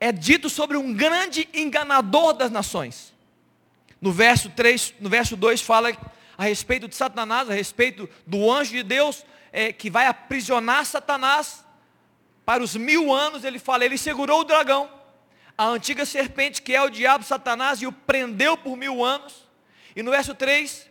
[0.00, 3.14] é dito sobre um grande enganador das nações.
[4.00, 5.96] No verso 3, no verso 2 fala
[6.36, 11.64] a respeito de Satanás, a respeito do anjo de Deus é, que vai aprisionar Satanás
[12.44, 13.44] para os mil anos.
[13.44, 14.90] Ele fala, ele segurou o dragão,
[15.56, 19.48] a antiga serpente que é o diabo Satanás e o prendeu por mil anos.
[19.94, 20.90] E no verso 3,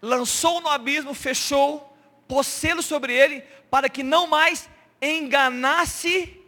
[0.00, 4.72] lançou no abismo, fechou, pôs selo sobre ele, para que não mais
[5.04, 6.40] enganasse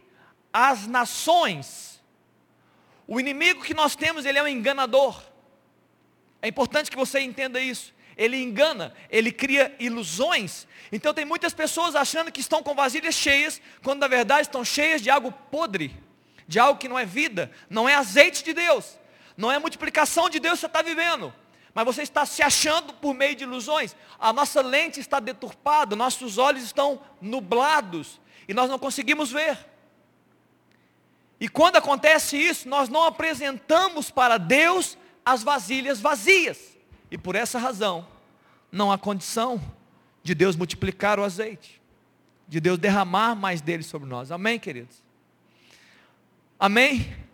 [0.51, 2.01] as nações.
[3.07, 5.21] O inimigo que nós temos, ele é um enganador.
[6.41, 7.93] É importante que você entenda isso.
[8.15, 10.67] Ele engana, ele cria ilusões.
[10.91, 15.01] Então tem muitas pessoas achando que estão com vasilhas cheias, quando na verdade estão cheias
[15.01, 15.95] de algo podre,
[16.47, 18.97] de algo que não é vida, não é azeite de Deus,
[19.35, 21.33] não é multiplicação de Deus que você está vivendo
[21.77, 23.95] mas você está se achando por meio de ilusões.
[24.19, 29.57] A nossa lente está deturpada, nossos olhos estão nublados e nós não conseguimos ver.
[31.39, 36.77] E quando acontece isso, nós não apresentamos para Deus as vasilhas vazias.
[37.11, 38.07] E por essa razão,
[38.71, 39.61] não há condição
[40.23, 41.81] de Deus multiplicar o azeite,
[42.47, 44.31] de Deus derramar mais dele sobre nós.
[44.31, 45.03] Amém, queridos?
[46.59, 47.27] Amém?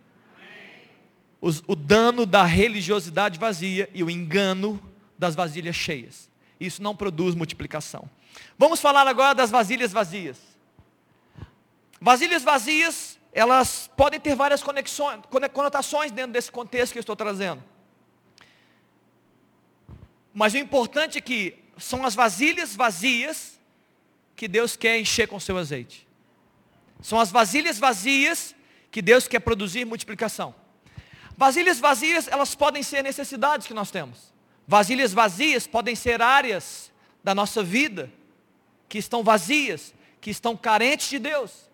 [1.66, 4.80] o dano da religiosidade vazia e o engano
[5.18, 6.30] das vasilhas cheias.
[6.58, 8.08] Isso não produz multiplicação.
[8.58, 10.53] Vamos falar agora das vasilhas vazias.
[12.04, 15.22] Vasilhas vazias, elas podem ter várias conexões,
[15.54, 17.64] conotações dentro desse contexto que eu estou trazendo.
[20.34, 23.58] Mas o importante é que são as vasilhas vazias
[24.36, 26.06] que Deus quer encher com seu azeite.
[27.00, 28.54] São as vasilhas vazias
[28.90, 30.54] que Deus quer produzir multiplicação.
[31.38, 34.30] Vasilhas vazias, elas podem ser necessidades que nós temos.
[34.68, 36.92] Vasilhas vazias podem ser áreas
[37.24, 38.12] da nossa vida
[38.90, 41.72] que estão vazias, que estão carentes de Deus.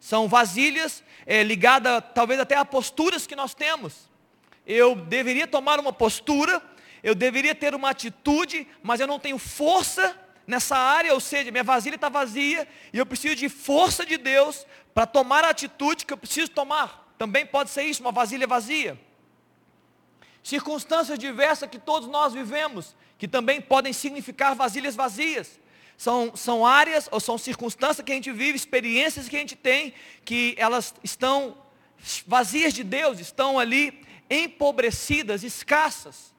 [0.00, 4.10] São vasilhas é, ligadas talvez até a posturas que nós temos.
[4.66, 6.62] Eu deveria tomar uma postura,
[7.02, 11.62] eu deveria ter uma atitude, mas eu não tenho força nessa área, ou seja, minha
[11.62, 16.12] vasilha está vazia e eu preciso de força de Deus para tomar a atitude que
[16.12, 17.14] eu preciso tomar.
[17.18, 18.98] Também pode ser isso, uma vasilha vazia.
[20.42, 25.60] Circunstâncias diversas que todos nós vivemos, que também podem significar vasilhas vazias.
[26.00, 29.92] São, são áreas ou são circunstâncias que a gente vive, experiências que a gente tem,
[30.24, 31.58] que elas estão
[32.26, 36.34] vazias de Deus, estão ali empobrecidas, escassas.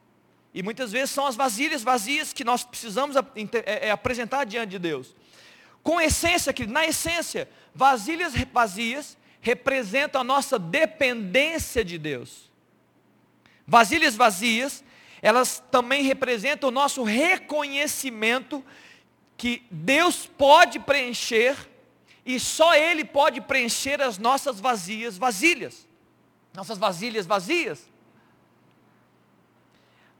[0.52, 4.80] E muitas vezes são as vasilhas vazias que nós precisamos é, é, apresentar diante de
[4.80, 5.14] Deus.
[5.80, 12.50] Com essência, que na essência, vasilhas vazias representam a nossa dependência de Deus.
[13.64, 14.82] Vasilhas vazias,
[15.22, 18.64] elas também representam o nosso reconhecimento
[19.36, 21.56] que Deus pode preencher
[22.24, 25.86] e só Ele pode preencher as nossas vazias vasilhas.
[26.54, 27.90] Nossas vasilhas vazias.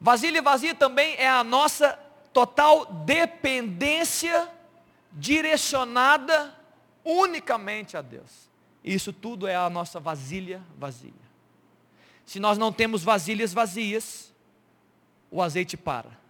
[0.01, 1.97] Vasilha vazia também é a nossa
[2.33, 4.51] total dependência
[5.13, 6.53] direcionada
[7.05, 8.51] unicamente a Deus.
[8.83, 11.13] Isso tudo é a nossa vasilha vazia.
[12.27, 14.33] Se nós não temos vasilhas vazias,
[15.31, 16.22] o azeite para.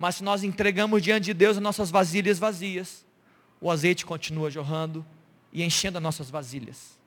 [0.00, 3.04] Mas se nós entregamos diante de Deus as nossas vasilhas vazias,
[3.60, 5.04] o azeite continua jorrando
[5.52, 6.98] e enchendo as nossas vasilhas,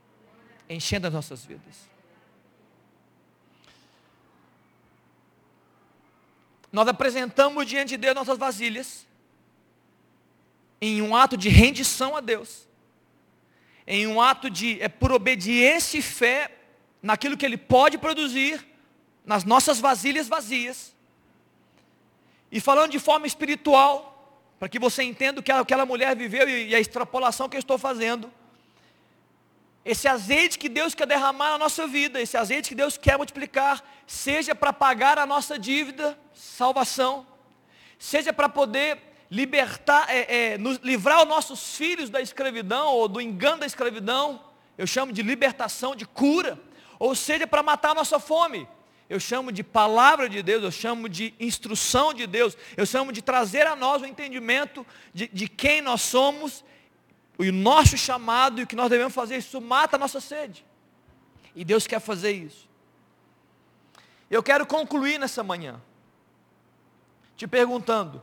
[0.70, 1.90] enchendo as nossas vidas.
[6.72, 9.08] Nós apresentamos diante de Deus nossas vasilhas,
[10.80, 12.68] em um ato de rendição a Deus,
[13.88, 16.60] em um ato de, é por obediência e fé
[17.02, 18.64] naquilo que Ele pode produzir,
[19.26, 20.93] nas nossas vasilhas vazias.
[22.54, 24.14] E falando de forma espiritual,
[24.60, 27.80] para que você entenda o que aquela mulher viveu e a extrapolação que eu estou
[27.80, 28.32] fazendo.
[29.84, 33.84] Esse azeite que Deus quer derramar na nossa vida, esse azeite que Deus quer multiplicar,
[34.06, 37.26] seja para pagar a nossa dívida, salvação,
[37.98, 39.00] seja para poder
[39.32, 44.40] libertar, é, é, nos, livrar os nossos filhos da escravidão ou do engano da escravidão,
[44.78, 46.60] eu chamo de libertação, de cura,
[47.00, 48.68] ou seja para matar a nossa fome,
[49.10, 53.22] eu chamo de palavra de Deus, eu chamo de instrução de Deus, eu chamo de
[53.22, 56.64] trazer a nós o entendimento de, de quem nós somos,
[57.38, 60.66] o nosso chamado e o que nós devemos fazer, isso mata a nossa sede.
[61.56, 62.68] E Deus quer fazer isso.
[64.30, 65.80] Eu quero concluir nessa manhã,
[67.36, 68.22] te perguntando,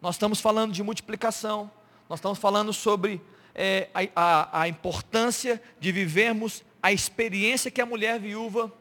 [0.00, 1.70] nós estamos falando de multiplicação,
[2.08, 3.20] nós estamos falando sobre
[3.54, 8.72] é, a, a, a importância de vivermos a experiência que a mulher viúva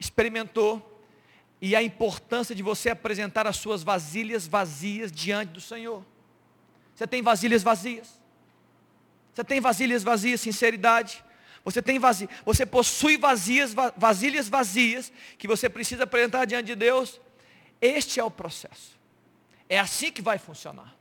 [0.00, 0.86] experimentou
[1.60, 6.02] e a importância de você apresentar as suas vasilhas vazias diante do Senhor.
[6.94, 8.18] Você tem vasilhas vazias?
[9.32, 11.22] Você tem vasilhas vazias, sinceridade?
[11.62, 17.20] Você tem vazio, você possui vazias, vasilhas vazias que você precisa apresentar diante de Deus?
[17.80, 18.98] Este é o processo.
[19.68, 20.96] É assim que vai funcionar.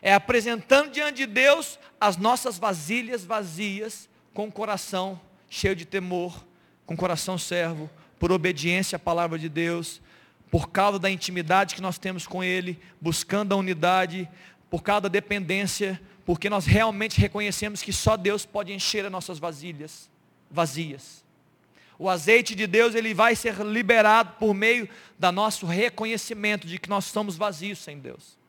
[0.00, 6.44] É apresentando diante de Deus as nossas vasilhas vazias com o coração cheio de temor,
[6.86, 10.00] com o coração servo, por obediência à palavra de Deus,
[10.50, 14.28] por causa da intimidade que nós temos com Ele, buscando a unidade,
[14.68, 19.38] por causa da dependência, porque nós realmente reconhecemos que só Deus pode encher as nossas
[19.38, 20.08] vasilhas
[20.50, 21.24] vazias.
[21.98, 26.88] O azeite de Deus ele vai ser liberado por meio do nosso reconhecimento de que
[26.88, 28.39] nós estamos vazios sem Deus.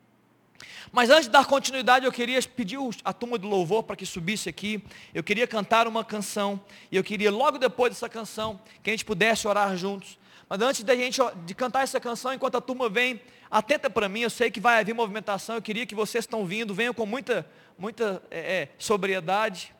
[0.90, 4.48] Mas antes de dar continuidade, eu queria pedir a turma do louvor para que subisse
[4.48, 4.82] aqui.
[5.14, 6.60] Eu queria cantar uma canção.
[6.90, 10.18] E eu queria, logo depois dessa canção, que a gente pudesse orar juntos.
[10.48, 13.20] Mas antes da gente de cantar essa canção, enquanto a turma vem,
[13.50, 15.56] atenta para mim, eu sei que vai haver movimentação.
[15.56, 17.46] Eu queria que vocês estão vindo, venham com muita,
[17.78, 19.74] muita é, é, sobriedade.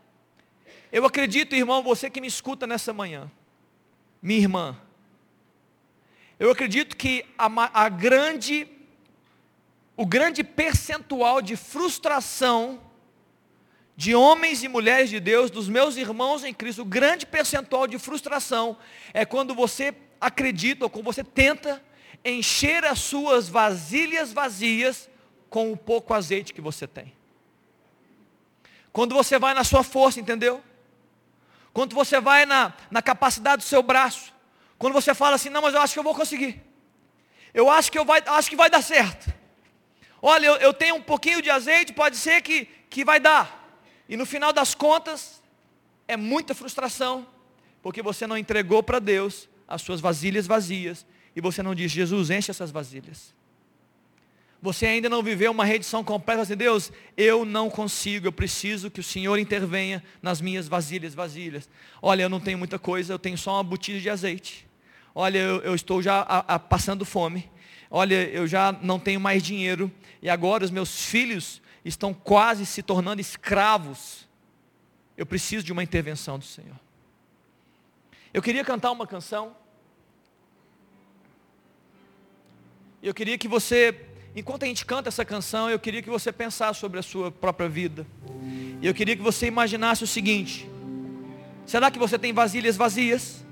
[0.91, 3.31] Eu acredito, irmão, você que me escuta nessa manhã,
[4.21, 4.79] minha irmã,
[6.39, 7.49] eu acredito que a,
[7.85, 8.67] a grande
[9.97, 12.81] o grande percentual de frustração
[13.95, 17.99] de homens e mulheres de Deus, dos meus irmãos em Cristo, o grande percentual de
[17.99, 18.77] frustração
[19.13, 21.83] é quando você acredita ou quando você tenta
[22.25, 25.11] encher as suas vasilhas vazias
[25.51, 27.13] com o pouco azeite que você tem.
[28.93, 30.63] Quando você vai na sua força, entendeu?
[31.73, 34.33] Quando você vai na, na capacidade do seu braço.
[34.79, 36.63] Quando você fala assim, não, mas eu acho que eu vou conseguir.
[37.55, 39.33] Eu acho que, eu vai, acho que vai dar certo.
[40.25, 43.77] Olha, eu, eu tenho um pouquinho de azeite, pode ser que, que vai dar.
[44.09, 45.43] E no final das contas,
[46.07, 47.27] é muita frustração,
[47.83, 51.05] porque você não entregou para Deus as suas vasilhas vazias,
[51.35, 53.35] e você não diz, Jesus, enche essas vasilhas.
[54.61, 59.01] Você ainda não viveu uma redição completa assim, Deus, eu não consigo, eu preciso que
[59.01, 61.69] o Senhor intervenha nas minhas vasilhas vasilhas.
[62.01, 64.69] Olha, eu não tenho muita coisa, eu tenho só uma botija de azeite.
[65.13, 67.51] Olha, eu, eu estou já a, a, passando fome.
[67.93, 72.83] Olha, eu já não tenho mais dinheiro e agora os meus filhos estão quase se
[72.83, 74.27] tornando escravos.
[75.15, 76.81] Eu preciso de uma intervenção do Senhor.
[78.33, 79.55] Eu queria cantar uma canção.
[83.03, 83.95] Eu queria que você,
[84.35, 87.69] enquanto a gente canta essa canção, eu queria que você pensasse sobre a sua própria
[87.69, 88.07] vida.
[88.81, 90.67] E eu queria que você imaginasse o seguinte:
[91.67, 93.45] será que você tem vasilhas vazias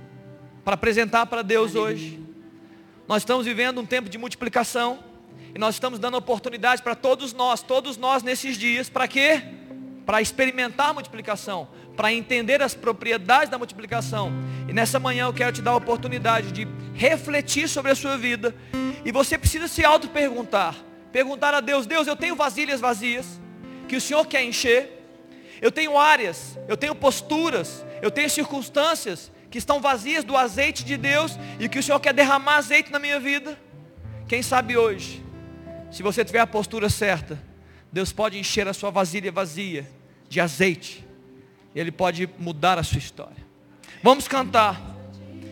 [0.64, 2.29] para apresentar para Deus hoje?
[3.10, 5.00] Nós estamos vivendo um tempo de multiplicação.
[5.52, 9.42] E nós estamos dando oportunidade para todos nós, todos nós nesses dias, para quê?
[10.06, 14.32] Para experimentar a multiplicação, para entender as propriedades da multiplicação.
[14.68, 18.54] E nessa manhã eu quero te dar a oportunidade de refletir sobre a sua vida.
[19.04, 20.76] E você precisa se auto-perguntar.
[21.10, 23.40] Perguntar a Deus, Deus, eu tenho vasilhas vazias,
[23.88, 25.04] que o Senhor quer encher.
[25.60, 30.96] Eu tenho áreas, eu tenho posturas, eu tenho circunstâncias que estão vazias do azeite de
[30.96, 33.58] Deus e que o Senhor quer derramar azeite na minha vida.
[34.28, 35.22] Quem sabe hoje,
[35.90, 37.42] se você tiver a postura certa,
[37.92, 39.90] Deus pode encher a sua vasilha vazia
[40.28, 41.04] de azeite.
[41.74, 43.44] E Ele pode mudar a sua história.
[44.02, 44.80] Vamos cantar.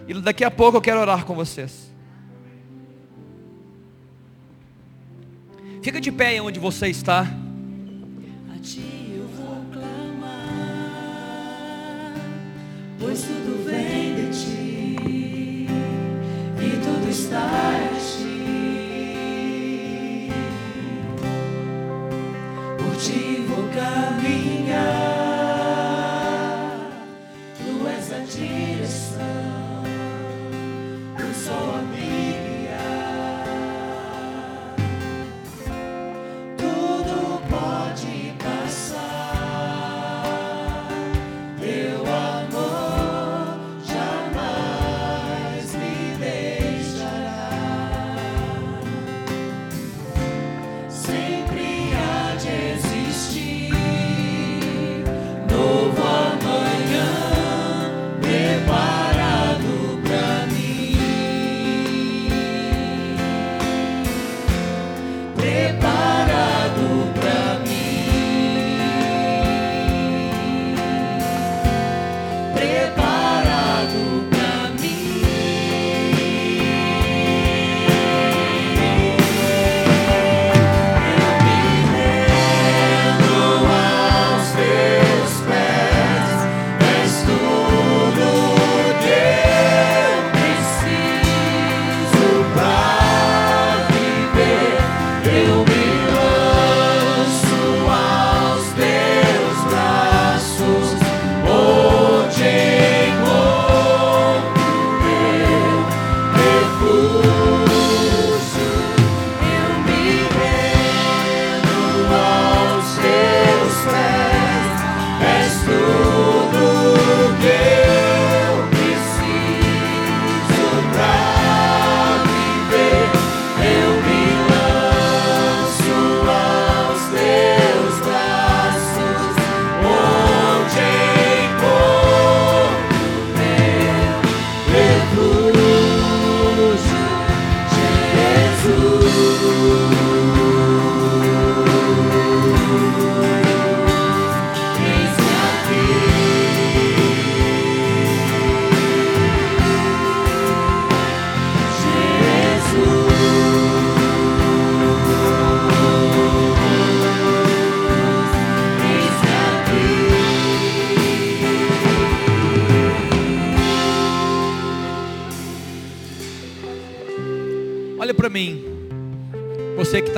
[0.06, 1.92] E daqui a pouco eu quero orar com vocês.
[5.82, 7.26] Fica de pé onde você está.
[8.54, 8.97] A ti
[12.98, 15.66] pois tudo vem de ti
[16.60, 18.28] e tudo está em ti.
[22.78, 25.07] Por ti vou caminhar,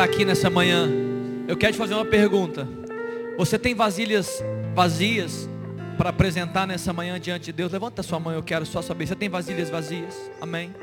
[0.01, 0.89] está aqui nessa manhã.
[1.47, 2.67] Eu quero te fazer uma pergunta.
[3.37, 4.43] Você tem vasilhas
[4.75, 5.47] vazias
[5.99, 7.71] para apresentar nessa manhã diante de Deus?
[7.71, 9.07] Levanta sua mão, eu quero só saber.
[9.07, 10.15] Você tem vasilhas vazias?
[10.41, 10.75] Amém.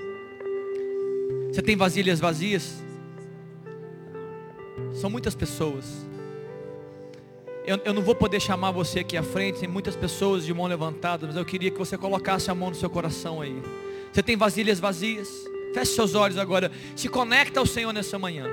[1.51, 2.83] Você tem vasilhas vazias?
[4.93, 6.05] São muitas pessoas.
[7.65, 10.67] Eu, eu não vou poder chamar você aqui à frente, tem muitas pessoas de mão
[10.67, 13.59] levantada, mas eu queria que você colocasse a mão no seu coração aí.
[14.13, 15.27] Você tem vasilhas vazias?
[15.73, 16.71] Feche seus olhos agora.
[16.95, 18.45] Se conecta ao Senhor nessa manhã.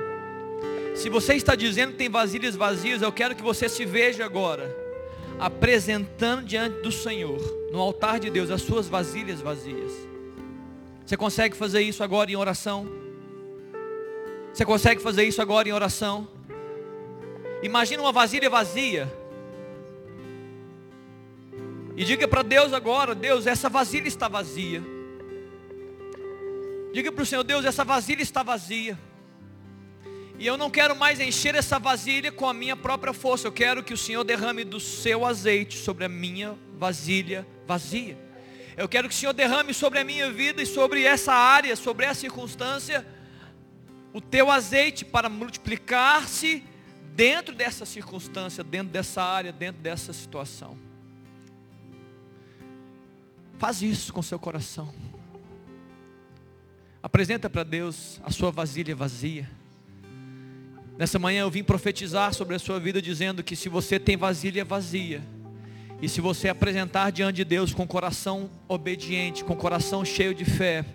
[0.95, 4.83] Se você está dizendo que tem vasilhas vazias, eu quero que você se veja agora
[5.37, 7.41] apresentando diante do Senhor,
[7.71, 9.91] no altar de Deus, as suas vasilhas vazias.
[11.05, 12.87] Você consegue fazer isso agora em oração?
[14.53, 16.27] Você consegue fazer isso agora em oração?
[17.61, 19.11] Imagina uma vasilha vazia.
[21.97, 24.81] E diga para Deus agora, Deus, essa vasilha está vazia.
[26.93, 28.97] Diga para o Senhor, Deus, essa vasilha está vazia.
[30.37, 33.47] E eu não quero mais encher essa vasilha com a minha própria força.
[33.47, 38.17] Eu quero que o Senhor derrame do seu azeite sobre a minha vasilha vazia.
[38.75, 42.05] Eu quero que o Senhor derrame sobre a minha vida e sobre essa área, sobre
[42.05, 43.07] essa circunstância,
[44.11, 46.63] o teu azeite para multiplicar-se
[47.13, 50.77] dentro dessa circunstância, dentro dessa área, dentro dessa situação.
[53.57, 54.93] Faz isso com seu coração.
[57.01, 59.49] Apresenta para Deus a sua vasilha vazia.
[60.97, 64.63] Nessa manhã eu vim profetizar sobre a sua vida dizendo que se você tem vasilha
[64.63, 65.21] vazia,
[66.01, 70.85] e se você apresentar diante de Deus com coração obediente, com coração cheio de fé,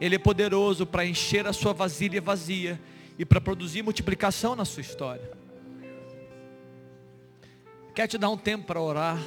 [0.00, 2.80] Ele é poderoso para encher a sua vasilha vazia
[3.18, 5.30] e para produzir multiplicação na sua história.
[7.94, 9.18] Quer te dar um tempo para orar.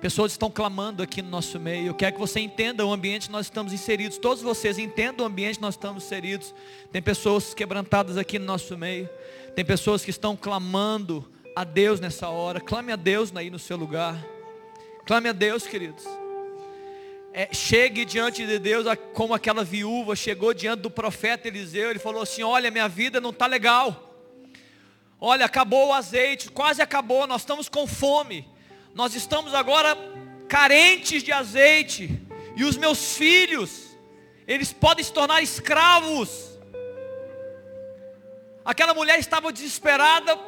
[0.00, 1.88] Pessoas estão clamando aqui no nosso meio.
[1.88, 4.16] Eu quero que você entenda o ambiente que nós estamos inseridos.
[4.16, 6.54] Todos vocês entendam o ambiente que nós estamos inseridos.
[6.90, 9.10] Tem pessoas quebrantadas aqui no nosso meio.
[9.54, 12.60] Tem pessoas que estão clamando a Deus nessa hora.
[12.60, 14.16] Clame a Deus aí no seu lugar.
[15.04, 16.04] Clame a Deus, queridos.
[17.34, 21.90] É, chegue diante de Deus como aquela viúva chegou diante do profeta Eliseu.
[21.90, 24.16] Ele falou assim: Olha, minha vida não está legal.
[25.20, 27.26] Olha, acabou o azeite, quase acabou.
[27.26, 28.48] Nós estamos com fome.
[28.94, 29.96] Nós estamos agora
[30.48, 32.20] carentes de azeite.
[32.56, 33.96] E os meus filhos,
[34.46, 36.58] eles podem se tornar escravos.
[38.64, 40.38] Aquela mulher estava desesperada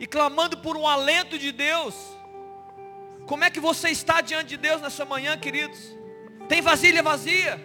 [0.00, 1.94] e clamando por um alento de Deus.
[3.26, 5.78] Como é que você está diante de Deus nessa manhã, queridos?
[6.48, 7.62] Tem vasilha vazia?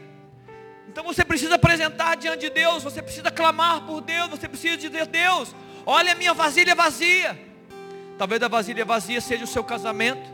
[0.90, 5.08] Então você precisa apresentar diante de Deus, você precisa clamar por Deus, você precisa dizer,
[5.08, 7.43] Deus, olha a minha vasilha vazia.
[8.24, 10.32] Talvez a vasilha vazia seja o seu casamento.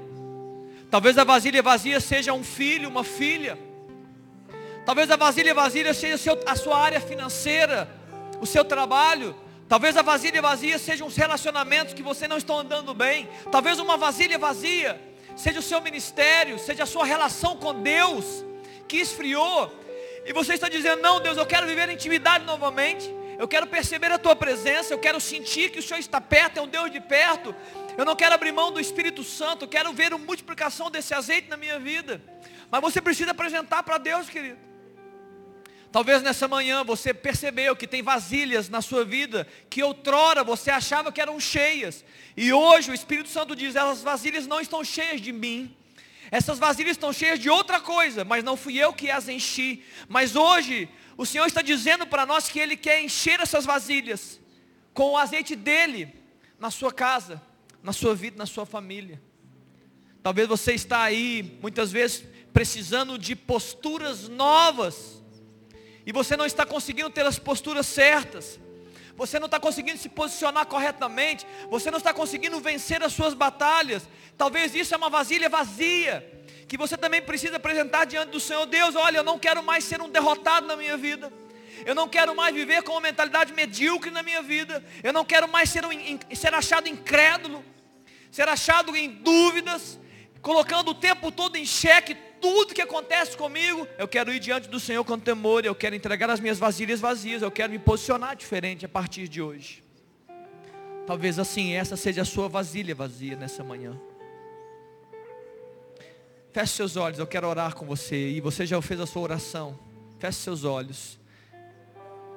[0.92, 3.58] Talvez a vasilha vazia seja um filho, uma filha.
[4.86, 7.90] Talvez a vasilha vazia seja a sua área financeira,
[8.40, 9.36] o seu trabalho.
[9.68, 13.28] Talvez a vasilha vazia sejam os relacionamentos que você não está andando bem.
[13.52, 15.02] Talvez uma vasilha vazia
[15.36, 18.46] seja o seu ministério, seja a sua relação com Deus
[18.88, 19.74] que esfriou.
[20.28, 23.12] E você está dizendo: "Não, Deus, eu quero viver intimidade novamente.
[23.40, 26.62] Eu quero perceber a tua presença, eu quero sentir que o Senhor está perto, é
[26.62, 27.56] um Deus de perto.
[28.00, 31.50] Eu não quero abrir mão do Espírito Santo, eu quero ver a multiplicação desse azeite
[31.50, 32.24] na minha vida.
[32.72, 34.58] Mas você precisa apresentar para Deus, querido.
[35.92, 41.12] Talvez nessa manhã você percebeu que tem vasilhas na sua vida que outrora você achava
[41.12, 42.06] que eram cheias.
[42.38, 45.76] E hoje o Espírito Santo diz: essas vasilhas não estão cheias de mim.
[46.32, 49.84] Essas vasilhas estão cheias de outra coisa, mas não fui eu que as enchi.
[50.08, 50.88] Mas hoje
[51.18, 54.40] o Senhor está dizendo para nós que Ele quer encher essas vasilhas
[54.94, 56.16] com o azeite dele
[56.58, 57.49] na sua casa,
[57.84, 59.22] na sua vida, na sua família.
[60.22, 65.22] Talvez você está aí muitas vezes precisando de posturas novas
[66.06, 68.60] e você não está conseguindo ter as posturas certas,
[69.16, 74.08] você não está conseguindo se posicionar corretamente, você não está conseguindo vencer as suas batalhas,
[74.38, 76.26] talvez isso é uma vasilha vazia,
[76.68, 80.02] que você também precisa apresentar diante do Senhor, Deus, olha, eu não quero mais ser
[80.02, 81.32] um derrotado na minha vida,
[81.86, 85.48] eu não quero mais viver com uma mentalidade medíocre na minha vida, eu não quero
[85.48, 85.90] mais ser, um,
[86.36, 87.64] ser achado incrédulo,
[88.32, 90.00] ser achado em dúvidas,
[90.42, 94.80] colocando o tempo todo em xeque tudo que acontece comigo, eu quero ir diante do
[94.80, 98.86] Senhor com temor, eu quero entregar as minhas vasilhas vazias, eu quero me posicionar diferente
[98.86, 99.84] a partir de hoje.
[101.06, 104.00] Talvez assim, essa seja a sua vasilha vazia nessa manhã.
[106.52, 108.30] Feche seus olhos, eu quero orar com você.
[108.30, 109.78] E você já fez a sua oração.
[110.20, 111.20] Feche seus olhos.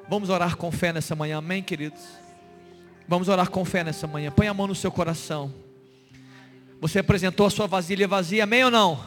[0.09, 2.03] Vamos orar com fé nessa manhã, amém, queridos?
[3.07, 4.31] Vamos orar com fé nessa manhã.
[4.31, 5.53] Põe a mão no seu coração.
[6.83, 9.07] Você apresentou a sua vasilha vazia, amém ou não?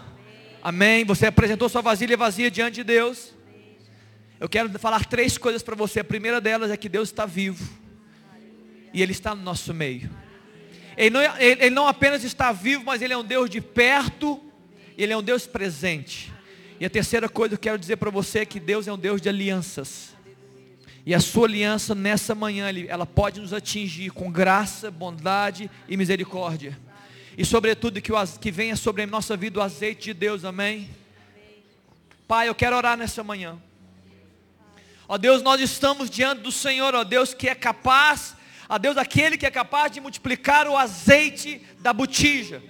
[0.64, 1.04] Amém.
[1.04, 3.34] Você apresentou sua vasilha vazia diante de Deus.
[4.40, 6.00] Eu quero falar três coisas para você.
[6.00, 7.68] A primeira delas é que Deus está vivo.
[8.94, 10.10] E Ele está no nosso meio.
[10.96, 14.40] Ele não, ele, ele não apenas está vivo, mas Ele é um Deus de perto.
[14.98, 16.32] Ele é um Deus presente.
[16.80, 18.98] E a terceira coisa que eu quero dizer para você é que Deus é um
[18.98, 20.16] Deus de alianças.
[21.06, 26.85] E a sua aliança nessa manhã, ela pode nos atingir com graça, bondade e misericórdia
[27.38, 30.90] e sobretudo que, o, que venha sobre a nossa vida o azeite de Deus, amém?
[32.28, 33.62] Pai, eu quero orar nessa manhã.
[35.08, 38.36] Ó Deus, nós estamos diante do Senhor, ó Deus que é capaz,
[38.68, 42.64] ó Deus aquele que é capaz de multiplicar o azeite da botija.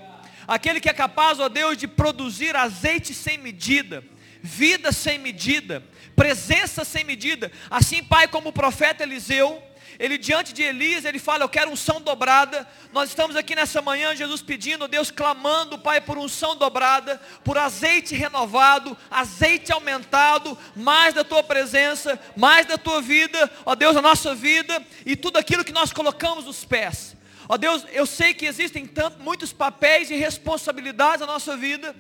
[0.47, 4.03] Aquele que é capaz, ó Deus, de produzir azeite sem medida,
[4.41, 5.83] vida sem medida,
[6.15, 7.51] presença sem medida.
[7.69, 9.61] Assim, Pai, como o profeta Eliseu,
[9.99, 12.67] ele diante de Elias, ele fala, eu quero unção dobrada.
[12.91, 18.15] Nós estamos aqui nessa manhã, Jesus pedindo, Deus clamando, Pai, por unção dobrada, por azeite
[18.15, 24.35] renovado, azeite aumentado, mais da tua presença, mais da tua vida, ó Deus, a nossa
[24.35, 27.15] vida e tudo aquilo que nós colocamos nos pés.
[27.47, 31.95] Ó Deus, eu sei que existem tanto, muitos papéis e responsabilidades na nossa vida.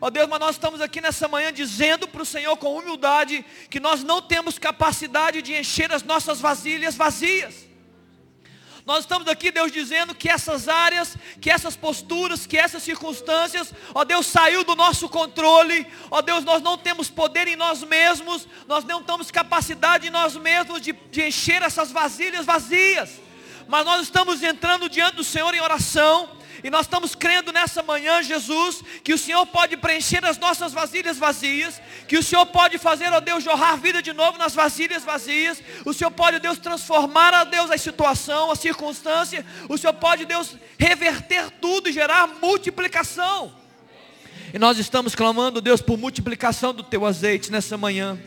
[0.00, 3.80] Ó Deus, mas nós estamos aqui nessa manhã dizendo para o Senhor com humildade que
[3.80, 7.70] nós não temos capacidade de encher as nossas vasilhas vazias.
[8.86, 14.04] Nós estamos aqui, Deus, dizendo que essas áreas, que essas posturas, que essas circunstâncias, ó
[14.04, 18.84] Deus, saiu do nosso controle, ó Deus, nós não temos poder em nós mesmos, nós
[18.84, 23.20] não temos capacidade em nós mesmos de, de encher essas vasilhas vazias,
[23.68, 28.22] mas nós estamos entrando diante do Senhor em oração, e nós estamos crendo nessa manhã,
[28.22, 33.12] Jesus, que o Senhor pode preencher as nossas vasilhas vazias, que o Senhor pode fazer,
[33.12, 35.62] ó Deus, jorrar vida de novo nas vasilhas vazias.
[35.84, 39.44] O Senhor pode, ó Deus, transformar, ó Deus, a situação, a circunstância.
[39.68, 43.52] O Senhor pode, Deus, reverter tudo e gerar multiplicação.
[44.52, 48.18] E nós estamos clamando, Deus, por multiplicação do teu azeite nessa manhã.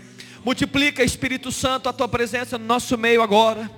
[0.44, 3.70] Multiplica, Espírito Santo, a tua presença no nosso meio agora.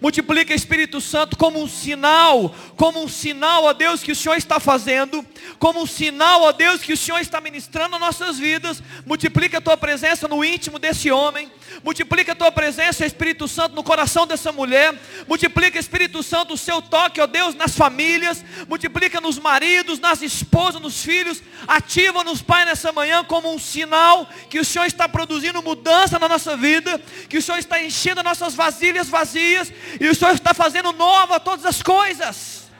[0.00, 4.60] Multiplica Espírito Santo como um sinal, como um sinal, ó Deus, que o Senhor está
[4.60, 5.24] fazendo,
[5.58, 8.82] como um sinal, ó Deus, que o Senhor está ministrando nas nossas vidas.
[9.06, 11.50] Multiplica a tua presença no íntimo desse homem.
[11.82, 14.94] Multiplica a tua presença, Espírito Santo, no coração dessa mulher.
[15.26, 18.44] Multiplica, Espírito Santo, o seu toque, ó Deus, nas famílias.
[18.68, 21.42] Multiplica nos maridos, nas esposas, nos filhos.
[21.66, 26.56] Ativa-nos, Pai, nessa manhã como um sinal que o Senhor está produzindo mudança na nossa
[26.56, 30.92] vida, que o Senhor está enchendo as nossas vasilhas vazias e o Senhor está fazendo
[30.92, 32.70] nova todas as coisas.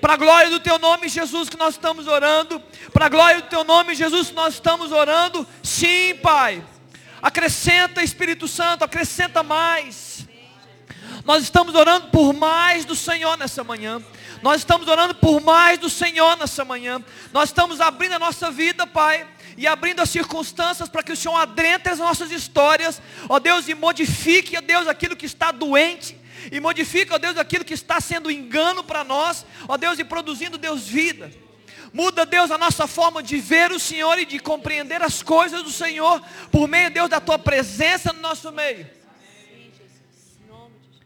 [0.00, 2.62] Para a glória do teu nome, Jesus, que nós estamos orando.
[2.92, 5.46] Para a glória do teu nome, Jesus, que nós estamos orando.
[5.62, 6.62] Sim, Pai.
[7.22, 10.26] Acrescenta, Espírito Santo, acrescenta mais.
[11.24, 14.02] Nós estamos orando por mais do Senhor nessa manhã.
[14.42, 17.02] Nós estamos orando por mais do Senhor nessa manhã.
[17.32, 19.26] Nós estamos abrindo a nossa vida, Pai,
[19.56, 23.74] e abrindo as circunstâncias para que o Senhor adentre as nossas histórias, ó Deus, e
[23.74, 26.18] modifique, ó Deus, aquilo que está doente,
[26.50, 30.58] e modifica, ó Deus, aquilo que está sendo engano para nós, ó Deus, e produzindo,
[30.58, 31.30] Deus, vida.
[31.92, 35.70] Muda, Deus, a nossa forma de ver o Senhor e de compreender as coisas do
[35.70, 36.20] Senhor,
[36.50, 38.86] por meio, Deus, da Tua presença no nosso meio.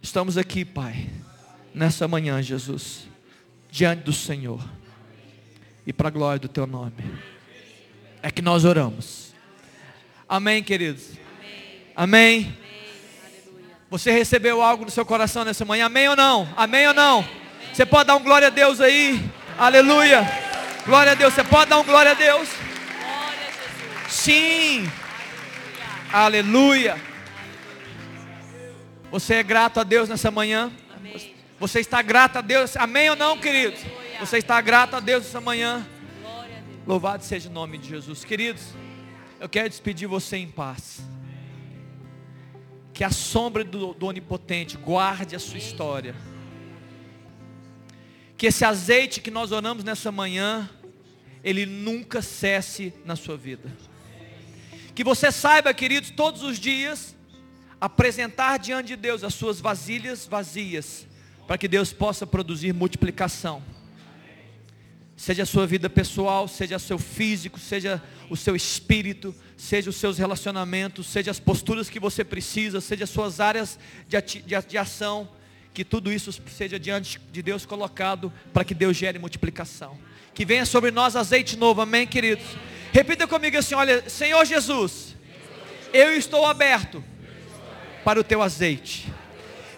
[0.01, 1.11] Estamos aqui, Pai,
[1.75, 3.07] nessa manhã, Jesus,
[3.71, 4.65] diante do Senhor,
[5.87, 6.95] e para a glória do Teu nome,
[8.23, 9.35] é que nós oramos.
[10.27, 11.11] Amém, queridos?
[11.95, 12.47] Amém.
[12.47, 12.68] Amém.
[13.91, 15.87] Você recebeu algo no seu coração nessa manhã?
[15.87, 16.47] Amém ou não?
[16.57, 17.27] Amém ou não?
[17.73, 19.19] Você pode dar um glória a Deus aí?
[19.57, 20.21] Aleluia.
[20.85, 21.33] Glória a Deus.
[21.33, 22.51] Você pode dar um glória a Deus?
[24.09, 24.91] Sim.
[26.13, 27.01] Aleluia.
[29.11, 30.71] Você é grato a Deus nessa manhã?
[31.59, 32.77] Você está grato a Deus?
[32.77, 33.81] Amém ou não, queridos?
[34.21, 35.87] Você está grato a Deus nessa manhã?
[36.87, 38.23] Louvado seja o nome de Jesus.
[38.23, 38.65] Queridos,
[39.41, 41.01] eu quero despedir você em paz
[42.99, 46.17] que a sombra do, do Onipotente guarde a sua história.
[48.37, 50.69] Que esse azeite que nós oramos nessa manhã,
[51.45, 53.73] ele nunca cesse na sua vida.
[54.97, 57.15] Que você saiba, queridos, todos os dias,
[57.81, 61.07] apresentar diante de Deus as suas vasilhas vazias,
[61.47, 63.63] para que Deus possa produzir multiplicação.
[65.19, 68.01] Seja a sua vida pessoal, seja o seu físico, seja
[68.31, 73.11] o seu espírito, seja os seus relacionamentos, seja as posturas que você precisa, seja as
[73.11, 75.29] suas áreas de, de, de ação,
[75.75, 79.99] que tudo isso seja diante de Deus colocado para que Deus gere multiplicação.
[80.33, 82.47] Que venha sobre nós azeite novo, amém, queridos?
[82.93, 85.17] Repita comigo assim: olha, Senhor Jesus,
[85.93, 87.03] eu estou aberto
[88.05, 89.13] para o teu azeite,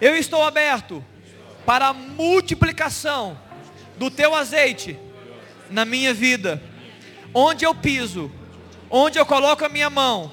[0.02, 1.02] eu estou aberto
[1.64, 3.40] para a multiplicação
[3.96, 4.98] do teu azeite
[5.70, 6.62] na minha vida,
[7.32, 8.30] onde eu piso,
[8.92, 10.32] Onde eu coloco a minha mão,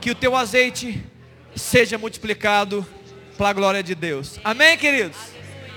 [0.00, 1.02] que o teu azeite
[1.56, 2.86] seja multiplicado
[3.36, 4.38] para a glória de Deus.
[4.44, 5.16] Amém, queridos?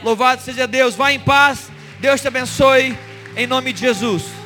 [0.04, 0.94] Louvado seja Deus.
[0.94, 1.72] Vá em paz.
[2.00, 2.96] Deus te abençoe.
[3.36, 4.39] Em nome de Jesus.